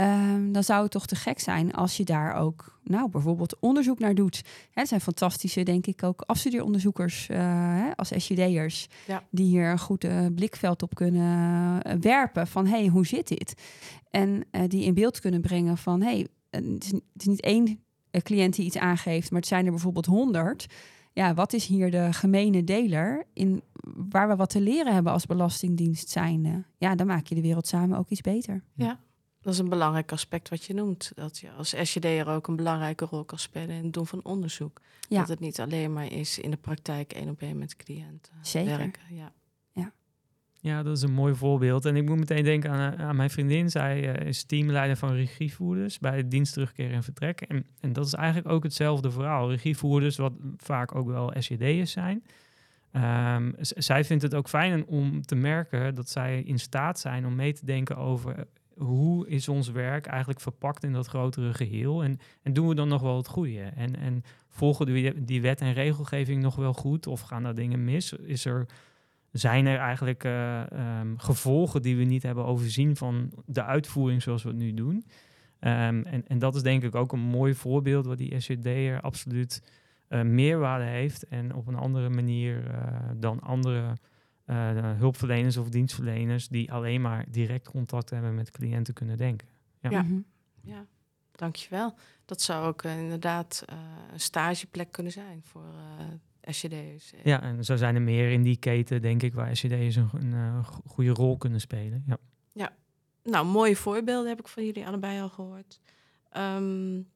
Ehm, 0.00 0.52
dan 0.52 0.64
zou 0.64 0.82
het 0.82 0.90
toch 0.90 1.06
te 1.06 1.14
gek 1.14 1.40
zijn 1.40 1.72
als 1.72 1.96
je 1.96 2.04
daar 2.04 2.34
ook, 2.34 2.80
nou, 2.84 3.10
bijvoorbeeld 3.10 3.56
onderzoek 3.58 3.98
naar 3.98 4.14
doet. 4.14 4.42
Hè, 4.70 4.86
zijn 4.86 5.00
fantastische, 5.00 5.62
denk 5.62 5.86
ik, 5.86 6.02
ook 6.02 6.22
afstudeeronderzoekers 6.26 7.28
uh, 7.28 7.90
als 7.94 8.12
SJD'ers, 8.16 8.88
ja. 9.06 9.22
die 9.30 9.46
hier 9.46 9.70
een 9.70 9.78
goed 9.78 10.04
uh, 10.04 10.26
blikveld 10.34 10.82
op 10.82 10.94
kunnen 10.94 11.82
eh, 11.82 11.94
werpen 12.00 12.46
van, 12.46 12.66
hey, 12.66 12.86
hoe 12.86 13.06
zit 13.06 13.28
dit? 13.28 13.54
En 14.10 14.44
die 14.66 14.84
in 14.84 14.94
beeld 14.94 15.20
kunnen 15.20 15.40
brengen 15.40 15.76
van, 15.76 16.02
hey, 16.02 16.26
het 16.50 16.84
is, 16.84 16.90
het 16.92 17.02
is 17.14 17.26
niet 17.26 17.40
één 17.40 17.80
cliënt 18.22 18.54
die 18.54 18.64
iets 18.64 18.78
aangeeft, 18.78 19.30
maar 19.30 19.40
het 19.40 19.48
zijn 19.48 19.64
er 19.64 19.70
bijvoorbeeld 19.70 20.06
honderd. 20.06 20.66
Ja, 21.12 21.34
wat 21.34 21.52
is 21.52 21.66
hier 21.66 21.90
de 21.90 22.12
gemene 22.12 22.64
deler 22.64 23.26
in 23.32 23.62
waar 24.10 24.28
we 24.28 24.36
wat 24.36 24.50
te 24.50 24.60
leren 24.60 24.94
hebben 24.94 25.12
als 25.12 25.26
belastingdienst 25.26 26.08
zijnde? 26.08 26.64
Ja, 26.78 26.94
dan 26.94 27.06
maak 27.06 27.26
je 27.26 27.34
de 27.34 27.40
wereld 27.40 27.66
samen 27.66 27.98
ook 27.98 28.08
iets 28.08 28.20
beter. 28.20 28.62
Ja, 28.74 29.00
dat 29.40 29.52
is 29.52 29.58
een 29.58 29.68
belangrijk 29.68 30.12
aspect 30.12 30.48
wat 30.48 30.64
je 30.64 30.74
noemt. 30.74 31.12
Dat 31.14 31.38
je 31.38 31.50
als 31.50 31.74
SJD'er 31.82 32.28
ook 32.28 32.46
een 32.46 32.56
belangrijke 32.56 33.04
rol 33.04 33.24
kan 33.24 33.38
spelen 33.38 33.76
in 33.76 33.84
het 33.84 33.92
doen 33.92 34.06
van 34.06 34.24
onderzoek. 34.24 34.80
Ja. 35.08 35.18
Dat 35.18 35.28
het 35.28 35.40
niet 35.40 35.60
alleen 35.60 35.92
maar 35.92 36.12
is 36.12 36.38
in 36.38 36.50
de 36.50 36.56
praktijk 36.56 37.12
één 37.12 37.28
op 37.28 37.42
één 37.42 37.58
met 37.58 37.76
cliënten 37.76 38.32
Zeker. 38.42 38.76
werken. 38.76 39.14
Ja. 39.14 39.32
Ja, 40.62 40.82
dat 40.82 40.96
is 40.96 41.02
een 41.02 41.12
mooi 41.12 41.34
voorbeeld. 41.34 41.84
En 41.84 41.96
ik 41.96 42.08
moet 42.08 42.18
meteen 42.18 42.44
denken 42.44 42.70
aan, 42.70 42.96
aan 42.98 43.16
mijn 43.16 43.30
vriendin. 43.30 43.70
Zij 43.70 44.20
uh, 44.20 44.28
is 44.28 44.44
teamleider 44.44 44.96
van 44.96 45.12
regievoerders 45.12 45.98
bij 45.98 46.28
dienst 46.28 46.52
terugkeer 46.52 46.92
en 46.92 47.02
vertrek. 47.02 47.40
En, 47.40 47.66
en 47.80 47.92
dat 47.92 48.06
is 48.06 48.14
eigenlijk 48.14 48.48
ook 48.48 48.62
hetzelfde 48.62 49.10
verhaal. 49.10 49.50
Regievoerders, 49.50 50.16
wat 50.16 50.32
vaak 50.56 50.94
ook 50.94 51.06
wel 51.06 51.32
SJD'ers 51.38 51.92
zijn. 51.92 52.24
Um, 53.36 53.54
zij 53.58 54.04
vindt 54.04 54.22
het 54.22 54.34
ook 54.34 54.48
fijn 54.48 54.86
om 54.86 55.22
te 55.22 55.34
merken 55.34 55.94
dat 55.94 56.08
zij 56.08 56.42
in 56.42 56.58
staat 56.58 56.98
zijn 56.98 57.26
om 57.26 57.34
mee 57.34 57.52
te 57.52 57.66
denken 57.66 57.96
over 57.96 58.46
hoe 58.74 59.28
is 59.28 59.48
ons 59.48 59.70
werk 59.70 60.06
eigenlijk 60.06 60.40
verpakt 60.40 60.84
in 60.84 60.92
dat 60.92 61.06
grotere 61.06 61.54
geheel? 61.54 62.02
En, 62.02 62.18
en 62.42 62.52
doen 62.52 62.68
we 62.68 62.74
dan 62.74 62.88
nog 62.88 63.02
wel 63.02 63.16
het 63.16 63.28
goede? 63.28 63.62
En, 63.62 63.96
en 63.96 64.22
volgen 64.48 64.86
we 64.86 65.24
die 65.24 65.42
wet 65.42 65.60
en 65.60 65.72
regelgeving 65.72 66.42
nog 66.42 66.56
wel 66.56 66.72
goed? 66.72 67.06
Of 67.06 67.20
gaan 67.20 67.42
daar 67.42 67.54
dingen 67.54 67.84
mis? 67.84 68.12
Is 68.12 68.44
er, 68.44 68.66
zijn 69.32 69.66
er 69.66 69.78
eigenlijk 69.78 70.24
uh, 70.24 70.62
um, 71.00 71.18
gevolgen 71.18 71.82
die 71.82 71.96
we 71.96 72.04
niet 72.04 72.22
hebben 72.22 72.44
overzien 72.44 72.96
van 72.96 73.32
de 73.46 73.64
uitvoering 73.64 74.22
zoals 74.22 74.42
we 74.42 74.48
het 74.48 74.58
nu 74.58 74.74
doen? 74.74 74.94
Um, 74.94 76.02
en, 76.06 76.26
en 76.26 76.38
dat 76.38 76.54
is 76.54 76.62
denk 76.62 76.82
ik 76.82 76.94
ook 76.94 77.12
een 77.12 77.20
mooi 77.20 77.54
voorbeeld 77.54 78.06
waar 78.06 78.16
die 78.16 78.62
er 78.64 79.00
absoluut 79.00 79.62
uh, 80.08 80.22
meerwaarde 80.22 80.84
heeft 80.84 81.28
en 81.28 81.54
op 81.54 81.66
een 81.66 81.74
andere 81.74 82.08
manier 82.08 82.64
uh, 82.66 82.74
dan 83.16 83.40
andere 83.40 83.96
uh, 84.46 84.96
hulpverleners 84.96 85.56
of 85.56 85.68
dienstverleners 85.68 86.48
die 86.48 86.72
alleen 86.72 87.00
maar 87.00 87.24
direct 87.28 87.68
contact 87.70 88.10
hebben 88.10 88.34
met 88.34 88.50
cliënten 88.50 88.94
kunnen 88.94 89.16
denken. 89.16 89.48
Ja, 89.80 89.90
ja. 89.90 90.02
Mm 90.02 90.24
ja. 90.62 90.86
dankjewel. 91.32 91.94
Dat 92.24 92.40
zou 92.40 92.66
ook 92.66 92.82
uh, 92.82 92.98
inderdaad 92.98 93.64
uh, 93.72 93.78
een 94.12 94.20
stageplek 94.20 94.92
kunnen 94.92 95.12
zijn 95.12 95.40
voor 95.42 95.74
SCD's. 96.42 97.12
Ja, 97.24 97.42
en 97.42 97.64
zo 97.64 97.76
zijn 97.76 97.94
er 97.94 98.02
meer 98.02 98.30
in 98.30 98.42
die 98.42 98.56
keten, 98.56 99.02
denk 99.02 99.22
ik, 99.22 99.34
waar 99.34 99.56
SCD's 99.56 99.96
een, 99.96 100.32
een 100.32 100.64
goede 100.64 101.10
rol 101.10 101.36
kunnen 101.36 101.60
spelen. 101.60 102.04
Ja. 102.06 102.18
ja, 102.52 102.72
nou, 103.22 103.46
mooie 103.46 103.76
voorbeelden 103.76 104.28
heb 104.28 104.40
ik 104.40 104.48
van 104.48 104.64
jullie 104.64 104.86
allebei 104.86 105.20
al 105.20 105.28
gehoord. 105.28 105.80
Um, 106.36 107.08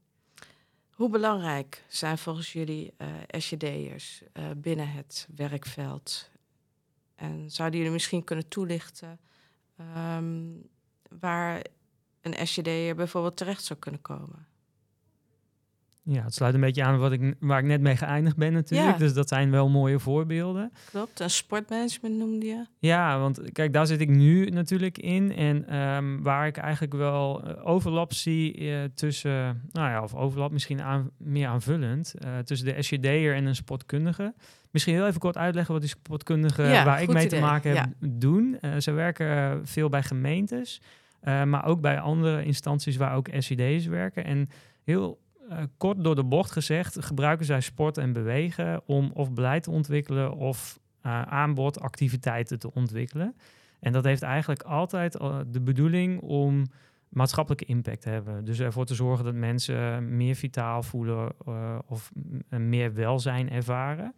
hoe 0.91 1.09
belangrijk 1.09 1.85
zijn 1.89 2.19
volgens 2.19 2.53
jullie 2.53 2.95
uh, 2.99 3.09
SJD'ers 3.29 4.23
uh, 4.33 4.45
binnen 4.57 4.91
het 4.91 5.29
werkveld 5.37 6.31
en 7.15 7.51
zouden 7.51 7.79
jullie 7.79 7.95
misschien 7.95 8.25
kunnen 8.25 8.49
toelichten 8.49 9.21
um, 10.17 10.63
waar 11.21 11.65
een 12.21 12.47
SJD'er 12.47 12.95
bijvoorbeeld 12.95 13.37
terecht 13.37 13.65
zou 13.65 13.79
kunnen 13.79 14.01
komen? 14.01 14.47
Ja, 16.07 16.25
het 16.25 16.35
sluit 16.35 16.55
een 16.55 16.61
beetje 16.61 16.85
aan 16.85 16.99
wat 16.99 17.13
ik, 17.13 17.35
waar 17.41 17.59
ik 17.59 17.65
net 17.65 17.81
mee 17.81 17.97
geëindigd 17.97 18.37
ben 18.37 18.53
natuurlijk. 18.53 18.99
Dus 18.99 19.15
dat 19.15 19.29
zijn 19.29 19.51
wel 19.51 19.69
mooie 19.69 19.99
voorbeelden. 19.99 20.73
Klopt, 20.91 21.21
en 21.21 21.31
sportmanagement 21.31 22.17
noemde 22.17 22.47
je. 22.47 22.67
Ja, 22.79 23.19
want 23.19 23.53
kijk, 23.53 23.73
daar 23.73 23.87
zit 23.87 24.01
ik 24.01 24.09
nu 24.09 24.47
natuurlijk 24.47 24.99
in. 24.99 25.37
En 25.37 25.77
um, 25.77 26.23
waar 26.23 26.47
ik 26.47 26.57
eigenlijk 26.57 26.95
wel 26.95 27.49
uh, 27.49 27.67
overlap 27.67 28.13
zie 28.13 28.61
uh, 28.61 28.79
tussen, 28.95 29.63
nou 29.73 29.91
ja, 29.91 30.03
of 30.03 30.15
overlap 30.15 30.51
misschien 30.51 30.83
aan, 30.83 31.11
meer 31.17 31.47
aanvullend, 31.47 32.15
uh, 32.25 32.39
tussen 32.39 32.67
de 32.67 32.83
SJD'er 32.83 33.35
en 33.35 33.47
een 33.47 33.55
sportkundige. 33.55 34.35
Misschien 34.71 34.95
heel 34.95 35.07
even 35.07 35.21
kort 35.21 35.37
uitleggen 35.37 35.73
wat 35.73 35.83
die 35.83 35.91
sportkundigen 35.91 36.69
ja, 36.69 36.85
waar 36.85 37.03
ik 37.03 37.13
mee 37.13 37.25
idee. 37.25 37.39
te 37.39 37.45
maken 37.45 37.77
heb 37.77 37.87
ja. 38.01 38.09
doen. 38.09 38.59
ze 38.79 38.93
werken 38.93 39.61
veel 39.67 39.89
bij 39.89 40.03
gemeentes, 40.03 40.81
maar 41.23 41.65
ook 41.65 41.81
bij 41.81 42.01
andere 42.01 42.45
instanties 42.45 42.97
waar 42.97 43.15
ook 43.15 43.29
SJD's 43.39 43.87
werken. 43.87 44.25
En 44.25 44.49
heel 44.83 45.23
uh, 45.51 45.59
kort 45.77 46.05
door 46.05 46.15
de 46.15 46.25
bocht 46.25 46.51
gezegd, 46.51 47.05
gebruiken 47.05 47.47
zij 47.47 47.61
sport 47.61 47.99
en 47.99 48.13
bewegen 48.13 48.83
om 48.87 49.11
of 49.15 49.33
beleid 49.33 49.63
te 49.63 49.71
ontwikkelen 49.71 50.37
of 50.37 50.79
uh, 51.03 51.23
aanbod, 51.23 51.81
activiteiten 51.81 52.59
te 52.59 52.73
ontwikkelen. 52.73 53.37
En 53.81 53.93
dat 53.93 54.05
heeft 54.05 54.23
eigenlijk 54.23 54.63
altijd 54.63 55.21
uh, 55.21 55.39
de 55.47 55.61
bedoeling 55.61 56.21
om 56.21 56.67
maatschappelijke 57.09 57.65
impact 57.65 58.01
te 58.01 58.09
hebben. 58.09 58.45
Dus 58.45 58.61
ervoor 58.61 58.87
te 58.87 58.95
zorgen 58.95 59.25
dat 59.25 59.35
mensen 59.35 60.17
meer 60.17 60.35
vitaal 60.35 60.83
voelen 60.83 61.33
of 61.87 62.13
meer 62.49 62.95
welzijn 62.95 63.51
ervaren. 63.51 64.15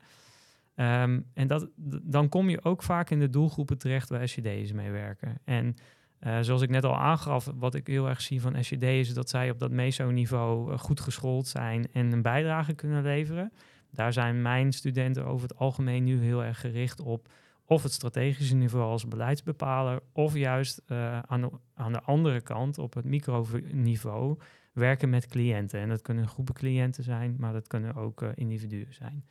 Um, 0.79 1.27
en 1.35 1.47
dat, 1.47 1.69
dan 2.03 2.29
kom 2.29 2.49
je 2.49 2.65
ook 2.65 2.83
vaak 2.83 3.11
in 3.11 3.19
de 3.19 3.31
doelgroepen 3.31 3.79
terecht 3.79 4.09
waar 4.09 4.29
SJD's 4.29 4.73
mee 4.73 4.91
werken. 4.91 5.39
En 5.45 5.77
uh, 6.21 6.39
zoals 6.41 6.63
ik 6.63 6.71
net 6.71 6.85
al 6.85 6.97
aangaf, 6.97 7.51
wat 7.55 7.75
ik 7.75 7.87
heel 7.87 8.09
erg 8.09 8.21
zie 8.21 8.41
van 8.41 8.65
SJD 8.65 8.83
is 8.83 9.15
dat 9.15 9.29
zij 9.29 9.51
op 9.51 9.59
dat 9.59 9.71
meso-niveau 9.71 10.73
uh, 10.73 10.79
goed 10.79 11.01
geschoold 11.01 11.47
zijn 11.47 11.87
en 11.93 12.13
een 12.13 12.23
bijdrage 12.23 12.75
kunnen 12.75 13.03
leveren. 13.03 13.53
Daar 13.91 14.13
zijn 14.13 14.43
mijn 14.43 14.73
studenten 14.73 15.25
over 15.25 15.49
het 15.49 15.59
algemeen 15.59 16.05
nu 16.05 16.23
heel 16.23 16.45
erg 16.45 16.61
gericht 16.61 17.01
op 17.01 17.29
of 17.65 17.83
het 17.83 17.93
strategische 17.93 18.55
niveau 18.55 18.91
als 18.91 19.09
beleidsbepaler, 19.09 20.01
of 20.13 20.35
juist 20.35 20.83
uh, 20.87 21.19
aan, 21.19 21.51
de, 21.75 22.01
andere 22.01 22.41
kant 22.41 22.79
op 22.79 22.95
het 22.95 23.05
microniveau 23.05 24.39
werken 24.73 25.11
met 25.11 25.27
cliënten. 25.27 25.81
En 25.81 25.89
dat 25.89 26.03
kunnen 26.03 26.29
groepen 26.29 26.55
cliënten 26.55 27.05
zijn, 27.05 27.37
maar 27.39 27.53
dat 27.53 27.67
kunnen 27.67 27.95
ook 27.95 28.23
individuen 28.23 28.95
zijn. 28.95 29.25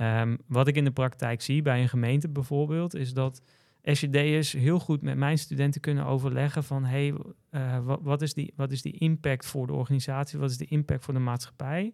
Um, 0.00 0.38
wat 0.46 0.68
ik 0.68 0.76
in 0.76 0.84
de 0.84 0.90
praktijk 0.90 1.42
zie 1.42 1.62
bij 1.62 1.80
een 1.80 1.88
gemeente 1.88 2.28
bijvoorbeeld, 2.28 2.94
is 2.94 3.12
dat 3.12 3.42
SJD'ers 3.82 4.52
heel 4.52 4.78
goed 4.78 5.02
met 5.02 5.16
mijn 5.16 5.38
studenten 5.38 5.80
kunnen 5.80 6.06
overleggen 6.06 6.64
van 6.64 6.84
hey, 6.84 7.14
uh, 7.50 7.78
wat, 8.00 8.22
is 8.22 8.34
die, 8.34 8.52
wat 8.56 8.72
is 8.72 8.82
die 8.82 8.98
impact 8.98 9.46
voor 9.46 9.66
de 9.66 9.72
organisatie, 9.72 10.38
wat 10.38 10.50
is 10.50 10.56
de 10.56 10.64
impact 10.64 11.04
voor 11.04 11.14
de 11.14 11.20
maatschappij? 11.20 11.92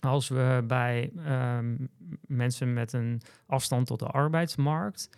Als 0.00 0.28
we 0.28 0.64
bij 0.66 1.10
um, 1.56 1.88
mensen 2.26 2.72
met 2.72 2.92
een 2.92 3.20
afstand 3.46 3.86
tot 3.86 3.98
de 3.98 4.06
arbeidsmarkt 4.06 5.10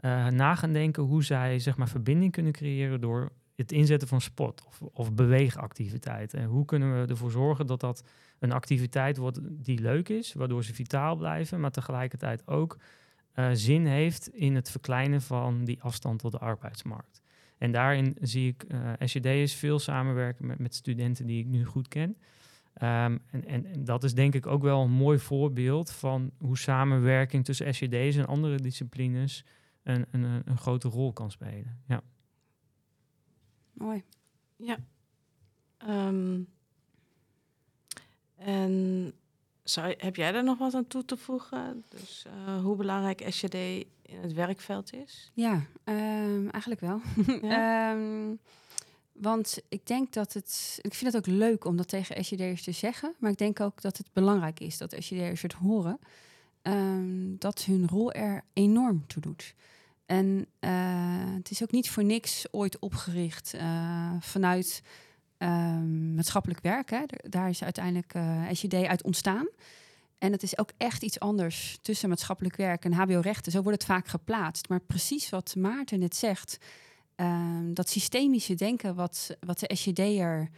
uh, 0.00 0.26
na 0.26 0.54
gaan 0.54 0.72
denken 0.72 1.02
hoe 1.02 1.24
zij 1.24 1.58
zeg 1.58 1.76
maar, 1.76 1.88
verbinding 1.88 2.32
kunnen 2.32 2.52
creëren 2.52 3.00
door 3.00 3.32
het 3.56 3.72
inzetten 3.72 4.08
van 4.08 4.20
sport 4.20 4.64
of, 4.66 4.82
of 4.82 5.12
beweegactiviteiten. 5.14 6.38
En 6.38 6.46
hoe 6.46 6.64
kunnen 6.64 7.00
we 7.00 7.06
ervoor 7.06 7.30
zorgen 7.30 7.66
dat 7.66 7.80
dat 7.80 8.04
een 8.38 8.52
activiteit 8.52 9.16
wordt 9.16 9.38
die 9.42 9.80
leuk 9.80 10.08
is, 10.08 10.32
waardoor 10.32 10.64
ze 10.64 10.74
vitaal 10.74 11.16
blijven, 11.16 11.60
maar 11.60 11.70
tegelijkertijd 11.70 12.46
ook 12.46 12.78
uh, 13.34 13.50
zin 13.52 13.86
heeft 13.86 14.28
in 14.28 14.54
het 14.54 14.70
verkleinen 14.70 15.22
van 15.22 15.64
die 15.64 15.82
afstand 15.82 16.18
tot 16.18 16.32
de 16.32 16.38
arbeidsmarkt. 16.38 17.22
En 17.58 17.72
daarin 17.72 18.16
zie 18.20 18.48
ik 18.48 18.64
uh, 18.68 18.92
SJD'ers 18.98 19.54
veel 19.54 19.78
samenwerken 19.78 20.46
met, 20.46 20.58
met 20.58 20.74
studenten 20.74 21.26
die 21.26 21.40
ik 21.40 21.46
nu 21.46 21.64
goed 21.64 21.88
ken. 21.88 22.16
Ehm, 22.72 23.18
en, 23.26 23.44
en, 23.46 23.66
en, 23.66 23.84
dat 23.84 24.04
is 24.04 24.14
denk 24.14 24.34
ik 24.34 24.46
ook 24.46 24.62
wel 24.62 24.82
een 24.82 24.90
mooi 24.90 25.18
voorbeeld 25.18 25.90
van 25.90 26.30
hoe 26.38 26.58
samenwerking 26.58 27.44
tussen 27.44 27.74
SJD's 27.74 28.16
en 28.16 28.26
andere 28.26 28.56
disciplines 28.56 29.44
een, 29.82 30.06
een, 30.10 30.42
een 30.44 30.58
grote 30.58 30.88
rol 30.88 31.12
kan 31.12 31.30
spelen. 31.30 31.82
Ja. 31.86 32.02
Mooi. 33.72 34.02
Ja. 34.56 34.78
Ehm, 35.78 36.40
en 38.36 39.12
zou, 39.72 39.94
heb 39.98 40.16
jij 40.16 40.32
daar 40.32 40.44
nog 40.44 40.58
wat 40.58 40.74
aan 40.74 40.86
toe 40.86 41.04
te 41.04 41.16
voegen? 41.16 41.84
Dus 41.88 42.24
uh, 42.26 42.62
hoe 42.62 42.76
belangrijk 42.76 43.24
SJD 43.28 43.54
in 44.02 44.20
het 44.20 44.32
werkveld 44.32 44.92
is? 44.92 45.30
Ja, 45.34 45.62
um, 45.84 46.50
eigenlijk 46.50 46.80
wel. 46.80 47.00
Ja? 47.50 47.92
um, 47.92 48.38
want 49.12 49.58
ik 49.68 49.86
denk 49.86 50.12
dat 50.12 50.32
het. 50.32 50.78
Ik 50.80 50.94
vind 50.94 51.12
het 51.12 51.28
ook 51.28 51.34
leuk 51.34 51.64
om 51.64 51.76
dat 51.76 51.88
tegen 51.88 52.24
SJD'ers 52.24 52.62
te 52.62 52.72
zeggen. 52.72 53.14
Maar 53.18 53.30
ik 53.30 53.38
denk 53.38 53.60
ook 53.60 53.82
dat 53.82 53.96
het 53.96 54.06
belangrijk 54.12 54.60
is 54.60 54.78
dat 54.78 54.96
SJD'ers 54.98 55.42
het 55.42 55.52
horen. 55.52 55.98
Um, 56.62 57.36
dat 57.38 57.64
hun 57.64 57.88
rol 57.88 58.12
er 58.12 58.44
enorm 58.52 59.06
toe 59.06 59.22
doet. 59.22 59.54
En 60.06 60.46
uh, 60.60 60.70
het 61.36 61.50
is 61.50 61.62
ook 61.62 61.70
niet 61.70 61.90
voor 61.90 62.04
niks 62.04 62.46
ooit 62.50 62.78
opgericht 62.78 63.54
uh, 63.54 64.12
vanuit 64.20 64.82
um, 65.42 66.14
maatschappelijk 66.14 66.60
werk. 66.60 66.90
Hè. 66.90 67.02
Daar 67.28 67.48
is 67.48 67.62
uiteindelijk 67.62 68.14
uh, 68.14 68.48
SJD 68.52 68.74
uit 68.74 69.02
ontstaan. 69.02 69.48
En 70.18 70.32
het 70.32 70.42
is 70.42 70.58
ook 70.58 70.70
echt 70.76 71.02
iets 71.02 71.20
anders 71.20 71.78
tussen 71.82 72.08
maatschappelijk 72.08 72.56
werk 72.56 72.84
en 72.84 72.92
HBO-rechten. 72.92 73.52
Zo 73.52 73.62
wordt 73.62 73.78
het 73.82 73.90
vaak 73.90 74.08
geplaatst. 74.08 74.68
Maar 74.68 74.80
precies 74.80 75.30
wat 75.30 75.54
Maarten 75.56 75.98
net 75.98 76.16
zegt, 76.16 76.58
um, 77.16 77.74
dat 77.74 77.88
systemische 77.88 78.54
denken, 78.54 78.94
wat, 78.94 79.36
wat 79.40 79.58
de 79.58 79.74
SJD'er, 79.74 80.48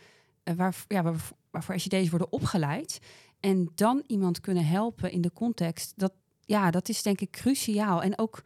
uh, 0.45 0.55
waar, 0.55 0.75
ja, 0.89 1.03
waar, 1.03 1.17
waarvoor 1.51 1.81
SJD'ers 1.81 2.11
worden 2.11 2.33
opgeleid, 2.33 2.99
en 3.41 3.71
dan 3.75 4.03
iemand 4.07 4.41
kunnen 4.41 4.67
helpen 4.67 5.13
in 5.13 5.21
de 5.21 5.33
context, 5.33 5.93
dat, 5.97 6.13
ja, 6.45 6.71
dat 6.71 6.89
is 6.89 7.03
denk 7.03 7.21
ik 7.21 7.31
cruciaal. 7.31 8.03
En 8.03 8.19
ook 8.19 8.43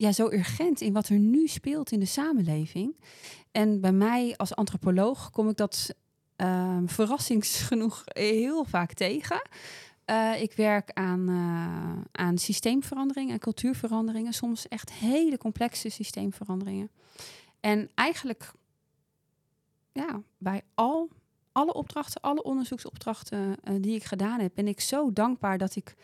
ja, 0.00 0.12
zo 0.12 0.30
urgent 0.30 0.80
in 0.80 0.92
wat 0.92 1.08
er 1.08 1.18
nu 1.18 1.46
speelt 1.46 1.92
in 1.92 2.00
de 2.00 2.06
samenleving. 2.06 2.96
En 3.50 3.80
bij 3.80 3.92
mij 3.92 4.36
als 4.36 4.54
antropoloog 4.54 5.30
kom 5.30 5.48
ik 5.48 5.56
dat 5.56 5.94
uh, 6.36 6.78
verrassingsgenoeg 6.86 8.02
heel 8.06 8.64
vaak 8.64 8.92
tegen. 8.92 9.48
Uh, 10.06 10.42
ik 10.42 10.52
werk 10.52 10.90
aan, 10.92 11.30
uh, 11.30 12.02
aan 12.12 12.38
systeemveranderingen 12.38 13.32
en 13.32 13.40
cultuurveranderingen, 13.40 14.32
soms 14.32 14.68
echt 14.68 14.92
hele 14.92 15.38
complexe 15.38 15.88
systeemveranderingen. 15.88 16.90
En 17.60 17.90
eigenlijk, 17.94 18.52
ja, 19.92 20.22
bij 20.38 20.62
al, 20.74 21.08
alle 21.52 21.74
opdrachten, 21.74 22.20
alle 22.20 22.42
onderzoeksopdrachten 22.42 23.56
uh, 23.64 23.74
die 23.80 23.94
ik 23.94 24.04
gedaan 24.04 24.40
heb, 24.40 24.52
ben 24.54 24.68
ik 24.68 24.80
zo 24.80 25.12
dankbaar 25.12 25.58
dat 25.58 25.76
ik 25.76 25.94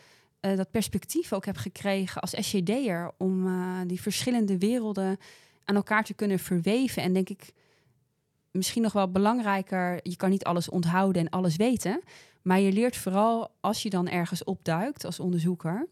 uh, 0.41 0.57
dat 0.57 0.71
perspectief 0.71 1.33
ook 1.33 1.45
heb 1.45 1.57
gekregen 1.57 2.21
als 2.21 2.35
SJD'er 2.39 3.13
om 3.17 3.47
uh, 3.47 3.81
die 3.87 4.01
verschillende 4.01 4.59
werelden 4.59 5.19
aan 5.65 5.75
elkaar 5.75 6.05
te 6.05 6.15
kunnen 6.15 6.39
verweven. 6.39 7.03
En 7.03 7.13
denk 7.13 7.29
ik, 7.29 7.53
misschien 8.51 8.83
nog 8.83 8.93
wel 8.93 9.11
belangrijker, 9.11 10.01
je 10.03 10.17
kan 10.17 10.31
niet 10.31 10.45
alles 10.45 10.69
onthouden 10.69 11.23
en 11.23 11.31
alles 11.31 11.57
weten, 11.57 12.03
maar 12.43 12.61
je 12.61 12.73
leert 12.73 12.97
vooral 12.97 13.51
als 13.61 13.83
je 13.83 13.91
dan 13.91 14.09
ergens 14.09 14.45
opduikt 14.45 15.05
als 15.05 15.21
onderzoeker, 15.21 15.89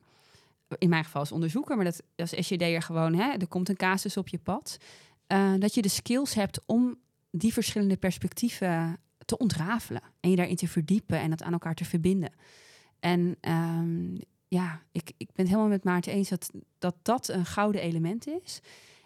in 0.78 0.88
mijn 0.88 1.04
geval 1.04 1.20
als 1.20 1.32
onderzoeker, 1.32 1.76
maar 1.76 1.84
dat 1.84 2.02
als 2.16 2.46
SJD'er 2.46 2.82
gewoon, 2.82 3.14
hè, 3.14 3.30
er 3.32 3.46
komt 3.46 3.68
een 3.68 3.76
casus 3.76 4.16
op 4.16 4.28
je 4.28 4.38
pad, 4.38 4.76
uh, 5.28 5.54
dat 5.58 5.74
je 5.74 5.82
de 5.82 5.88
skills 5.88 6.34
hebt 6.34 6.60
om 6.66 6.98
die 7.30 7.52
verschillende 7.52 7.96
perspectieven 7.96 8.98
te 9.24 9.38
ontrafelen 9.38 10.02
en 10.20 10.30
je 10.30 10.36
daarin 10.36 10.56
te 10.56 10.68
verdiepen 10.68 11.18
en 11.18 11.30
dat 11.30 11.42
aan 11.42 11.52
elkaar 11.52 11.74
te 11.74 11.84
verbinden. 11.84 12.32
En 13.00 13.36
um, 13.40 14.18
ja, 14.54 14.82
ik, 14.92 15.12
ik 15.16 15.32
ben 15.32 15.46
helemaal 15.46 15.68
met 15.68 15.84
Maarten 15.84 16.12
eens 16.12 16.28
dat, 16.28 16.50
dat 16.78 16.94
dat 17.02 17.28
een 17.28 17.46
gouden 17.46 17.80
element 17.80 18.26
is. 18.26 18.60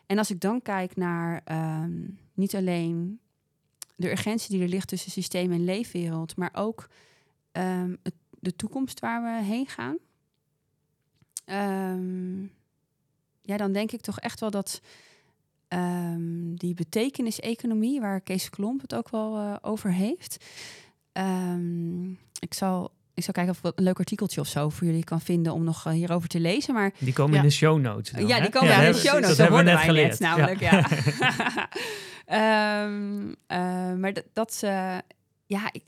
En 0.06 0.18
als 0.18 0.30
ik 0.30 0.40
dan 0.40 0.62
kijk 0.62 0.96
naar 0.96 1.42
um, 1.82 2.18
niet 2.34 2.54
alleen 2.54 3.20
de 3.96 4.11
urgentie 4.11 4.50
die 4.50 4.62
er 4.62 4.68
ligt 4.68 4.88
tussen 4.88 5.11
systeem 5.11 5.52
en 5.52 5.64
leefwereld, 5.64 6.37
maar 6.37 6.50
ook 6.52 6.88
het, 8.02 8.14
de 8.30 8.56
toekomst 8.56 9.00
waar 9.00 9.22
we 9.22 9.44
heen 9.44 9.66
gaan. 9.66 9.96
Um, 11.94 12.52
ja, 13.42 13.56
dan 13.56 13.72
denk 13.72 13.92
ik 13.92 14.00
toch 14.00 14.20
echt 14.20 14.40
wel 14.40 14.50
dat 14.50 14.80
die 16.54 16.74
betekenis-economie, 16.74 18.00
waar 18.00 18.20
Kees 18.20 18.50
Klomp 18.50 18.80
het 18.80 18.94
ook 18.94 19.08
wel 19.08 19.38
uh, 19.38 19.56
over 19.61 19.92
heeft. 19.92 20.44
ik 22.38 22.54
zal 22.54 22.92
ik 23.18 23.24
zal 23.24 23.33
kijken 23.33 23.52
of 23.52 23.70
ik 23.70 23.78
een 23.78 23.85
leuk 23.85 23.98
artikeltje 23.98 24.40
of 24.40 24.46
zo 24.46 24.68
voor 24.68 24.87
jullie 24.87 25.04
kan 25.04 25.20
vinden 25.20 25.52
om 25.52 25.64
nog 25.64 25.87
uh, 25.87 25.92
hierover 25.92 26.28
te 26.28 26.40
lezen. 26.40 26.74
Maar 26.74 26.92
die 26.98 27.12
komen 27.12 27.33
ja. 27.33 27.38
in 27.38 27.48
de 27.48 27.54
show 27.54 27.81
notes. 27.81 28.11
Dan, 28.11 28.26
ja, 28.26 28.40
die 28.40 28.50
komen 28.50 28.68
ja, 28.68 28.81
in 28.81 28.92
de 28.92 28.98
show 28.98 29.12
notes. 29.12 29.28
Dat, 29.28 29.37
hebben 29.37 29.59
we 29.59 29.70
net 29.70 29.78
geleerd. 29.78 30.11
Net, 30.11 30.20
namelijk, 30.20 30.61
ja. 30.61 30.88
ja. 32.26 32.85
um, 32.85 33.28
uh, 33.28 33.94
maar 33.94 34.12
dat, 34.12 34.24
dat 34.33 34.61
uh, 34.64 34.98
ja, 35.46 35.68
ik, 35.72 35.85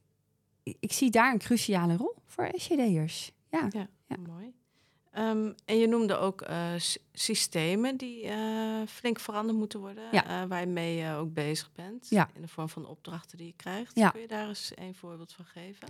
ik 0.63 0.93
zie 0.93 1.11
daar 1.11 1.33
een 1.33 1.39
cruciale 1.39 1.97
rol 1.97 2.15
voor 2.27 2.51
SJD'ers. 2.55 3.33
Ja. 3.51 3.69
ja, 3.71 3.89
ja. 4.07 4.17
mooi. 4.29 4.53
Um, 5.19 5.55
en 5.65 5.79
je 5.79 5.87
noemde 5.87 6.17
ook 6.17 6.47
systemen 7.13 7.97
die 7.97 8.31
flink 8.89 9.21
veranderd 9.21 9.59
moeten 9.59 9.81
worden, 9.81 10.05
ja. 10.13 10.47
waarmee 10.47 10.97
je 10.97 11.15
ook 11.15 11.35
bezig 11.35 11.73
bent. 11.73 12.07
Ja. 12.11 12.31
In 12.35 12.43
de 12.43 12.49
vorm 12.49 12.69
van 12.69 12.87
opdrachten 12.87 13.39
die 13.39 13.47
je 13.47 13.55
krijgt. 13.57 13.93
Ja. 13.95 14.11
Kun 14.11 14.21
je 14.21 14.29
daar 14.29 14.49
eens 14.49 14.73
een 14.75 14.95
voorbeeld 14.95 15.33
van 15.33 15.45
geven? 15.45 15.89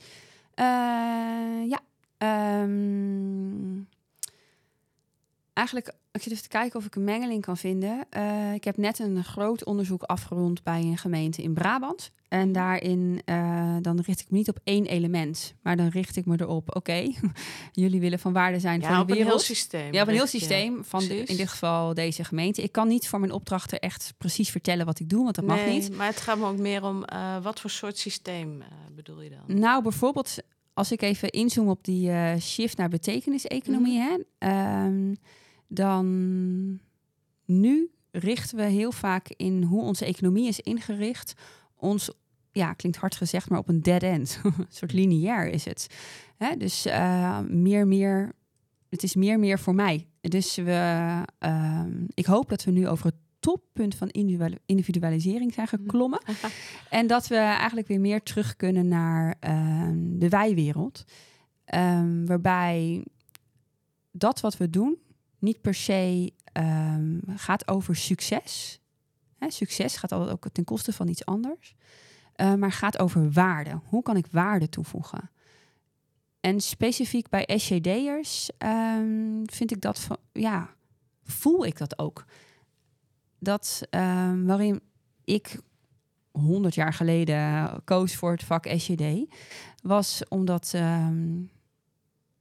Uh, 0.60 1.64
ja. 1.64 1.78
Um, 2.20 3.86
eigenlijk, 5.52 5.92
ik 6.12 6.22
zit 6.22 6.32
even 6.32 6.42
te 6.42 6.48
kijken 6.48 6.78
of 6.78 6.84
ik 6.84 6.94
een 6.94 7.04
mengeling 7.04 7.42
kan 7.42 7.56
vinden. 7.56 8.06
Uh, 8.16 8.54
ik 8.54 8.64
heb 8.64 8.76
net 8.76 8.98
een 8.98 9.24
groot 9.24 9.64
onderzoek 9.64 10.02
afgerond 10.02 10.62
bij 10.62 10.80
een 10.80 10.98
gemeente 10.98 11.42
in 11.42 11.54
Brabant. 11.54 12.10
En 12.28 12.44
mhm. 12.44 12.52
daarin, 12.52 13.22
uh, 13.26 13.76
dan 13.80 14.00
richt 14.00 14.20
ik 14.20 14.30
me 14.30 14.36
niet 14.36 14.48
op 14.48 14.58
één 14.64 14.86
element, 14.86 15.54
maar 15.62 15.76
dan 15.76 15.88
richt 15.88 16.16
ik 16.16 16.26
me 16.26 16.40
erop, 16.40 16.68
oké, 16.68 16.76
okay, 16.76 17.16
jullie 17.72 18.00
willen 18.00 18.18
van 18.18 18.32
waarde 18.32 18.60
zijn 18.60 18.80
ja, 18.80 18.96
voor 18.96 19.06
de 19.06 19.12
wereld. 19.12 19.26
een 19.26 19.36
heel 19.36 19.54
systeem. 19.54 19.92
Ja, 19.92 20.02
op 20.02 20.08
een 20.08 20.14
heel 20.14 20.26
systeem 20.26 20.76
ja, 20.76 20.82
van 20.82 21.00
de, 21.00 21.16
in 21.16 21.36
dit 21.36 21.48
geval 21.48 21.94
deze 21.94 22.24
gemeente. 22.24 22.62
Ik 22.62 22.72
kan 22.72 22.88
niet 22.88 23.08
voor 23.08 23.20
mijn 23.20 23.32
opdrachten 23.32 23.80
echt 23.80 24.14
precies 24.18 24.50
vertellen 24.50 24.86
wat 24.86 25.00
ik 25.00 25.08
doe, 25.08 25.22
want 25.22 25.34
dat 25.34 25.44
nee, 25.44 25.56
mag 25.56 25.66
niet. 25.66 25.96
maar 25.96 26.06
het 26.06 26.20
gaat 26.20 26.38
me 26.38 26.46
ook 26.46 26.58
meer 26.58 26.84
om, 26.84 27.04
uh, 27.12 27.42
wat 27.42 27.60
voor 27.60 27.70
soort 27.70 27.98
systeem 27.98 28.62
bedoel 28.94 29.20
je 29.20 29.30
dan? 29.30 29.58
Nou, 29.58 29.82
bijvoorbeeld 29.82 30.38
als 30.74 30.92
ik 30.92 31.02
even 31.02 31.30
inzoom 31.30 31.68
op 31.68 31.84
die 31.84 32.10
uh, 32.10 32.36
shift 32.36 32.76
naar 32.76 32.88
betekenis-economie, 32.88 33.98
mm. 33.98 34.24
hè, 34.38 34.84
um, 34.84 35.16
dan 35.70 36.80
nu 37.44 37.90
richten 38.10 38.56
we 38.56 38.62
heel 38.62 38.92
vaak 38.92 39.28
in 39.28 39.62
hoe 39.62 39.82
onze 39.82 40.04
economie 40.04 40.48
is 40.48 40.60
ingericht. 40.60 41.32
Ons, 41.76 42.10
ja, 42.52 42.72
klinkt 42.72 42.98
hard 42.98 43.16
gezegd, 43.16 43.50
maar 43.50 43.58
op 43.58 43.68
een 43.68 43.82
dead 43.82 44.02
end. 44.02 44.40
een 44.42 44.66
soort 44.68 44.92
lineair 44.92 45.48
is 45.48 45.64
het. 45.64 45.86
Hè? 46.36 46.56
Dus 46.56 46.86
uh, 46.86 47.40
meer, 47.48 47.86
meer, 47.86 48.32
het 48.88 49.02
is 49.02 49.14
meer, 49.14 49.38
meer 49.38 49.58
voor 49.58 49.74
mij. 49.74 50.06
Dus 50.20 50.54
we, 50.54 51.22
uh, 51.40 51.84
ik 52.14 52.26
hoop 52.26 52.48
dat 52.48 52.64
we 52.64 52.70
nu 52.70 52.88
over 52.88 53.06
het 53.06 53.14
toppunt 53.40 53.94
van 53.94 54.08
individualisering 54.66 55.52
zijn 55.54 55.68
mhm. 55.70 55.76
geklommen. 55.76 56.22
en 56.90 57.06
dat 57.06 57.26
we 57.26 57.36
eigenlijk 57.36 57.88
weer 57.88 58.00
meer 58.00 58.22
terug 58.22 58.56
kunnen 58.56 58.88
naar 58.88 59.34
uh, 59.44 59.88
de 59.94 60.28
wijwereld. 60.28 61.04
Um, 61.74 62.26
waarbij 62.26 63.04
dat 64.10 64.40
wat 64.40 64.56
we 64.56 64.70
doen 64.70 64.98
niet 65.40 65.60
per 65.60 65.74
se 65.74 66.32
um, 66.52 67.20
gaat 67.36 67.68
over 67.68 67.96
succes. 67.96 68.80
Hè, 69.38 69.50
succes 69.50 69.96
gaat 69.96 70.12
altijd 70.12 70.30
ook 70.30 70.48
ten 70.52 70.64
koste 70.64 70.92
van 70.92 71.08
iets 71.08 71.24
anders. 71.24 71.74
Uh, 72.36 72.54
maar 72.54 72.72
gaat 72.72 72.98
over 72.98 73.30
waarde. 73.30 73.80
Hoe 73.84 74.02
kan 74.02 74.16
ik 74.16 74.26
waarde 74.30 74.68
toevoegen? 74.68 75.30
En 76.40 76.60
specifiek 76.60 77.28
bij 77.28 77.48
SJD'ers 77.56 78.50
um, 78.58 79.42
vind 79.46 79.70
ik 79.70 79.80
dat 79.80 79.98
van, 79.98 80.16
ja, 80.32 80.74
voel 81.22 81.66
ik 81.66 81.78
dat 81.78 81.98
ook 81.98 82.24
dat 83.38 83.82
um, 83.90 84.46
waarin 84.46 84.80
ik 85.24 85.60
100 86.30 86.74
jaar 86.74 86.92
geleden 86.92 87.70
koos 87.84 88.16
voor 88.16 88.30
het 88.30 88.44
vak 88.44 88.66
SJD, 88.76 89.34
was 89.82 90.22
omdat, 90.28 90.74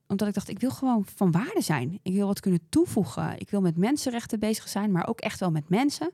omdat 0.10 0.28
ik 0.28 0.34
dacht, 0.34 0.50
ik 0.50 0.60
wil 0.60 0.72
gewoon 0.72 1.06
van 1.16 1.32
waarde 1.32 1.62
zijn. 1.62 2.00
Ik 2.02 2.14
wil 2.14 2.28
wat 2.28 2.40
kunnen 2.40 2.62
toevoegen. 2.70 3.40
Ik 3.40 3.50
wil 3.50 3.62
met 3.62 3.78
mensenrechten 3.78 4.40
bezig 4.40 4.68
zijn, 4.68 4.92
maar 4.92 5.08
ook 5.08 5.20
echt 5.20 5.40
wel 5.40 5.52
met 5.52 5.70
mensen. 5.70 6.12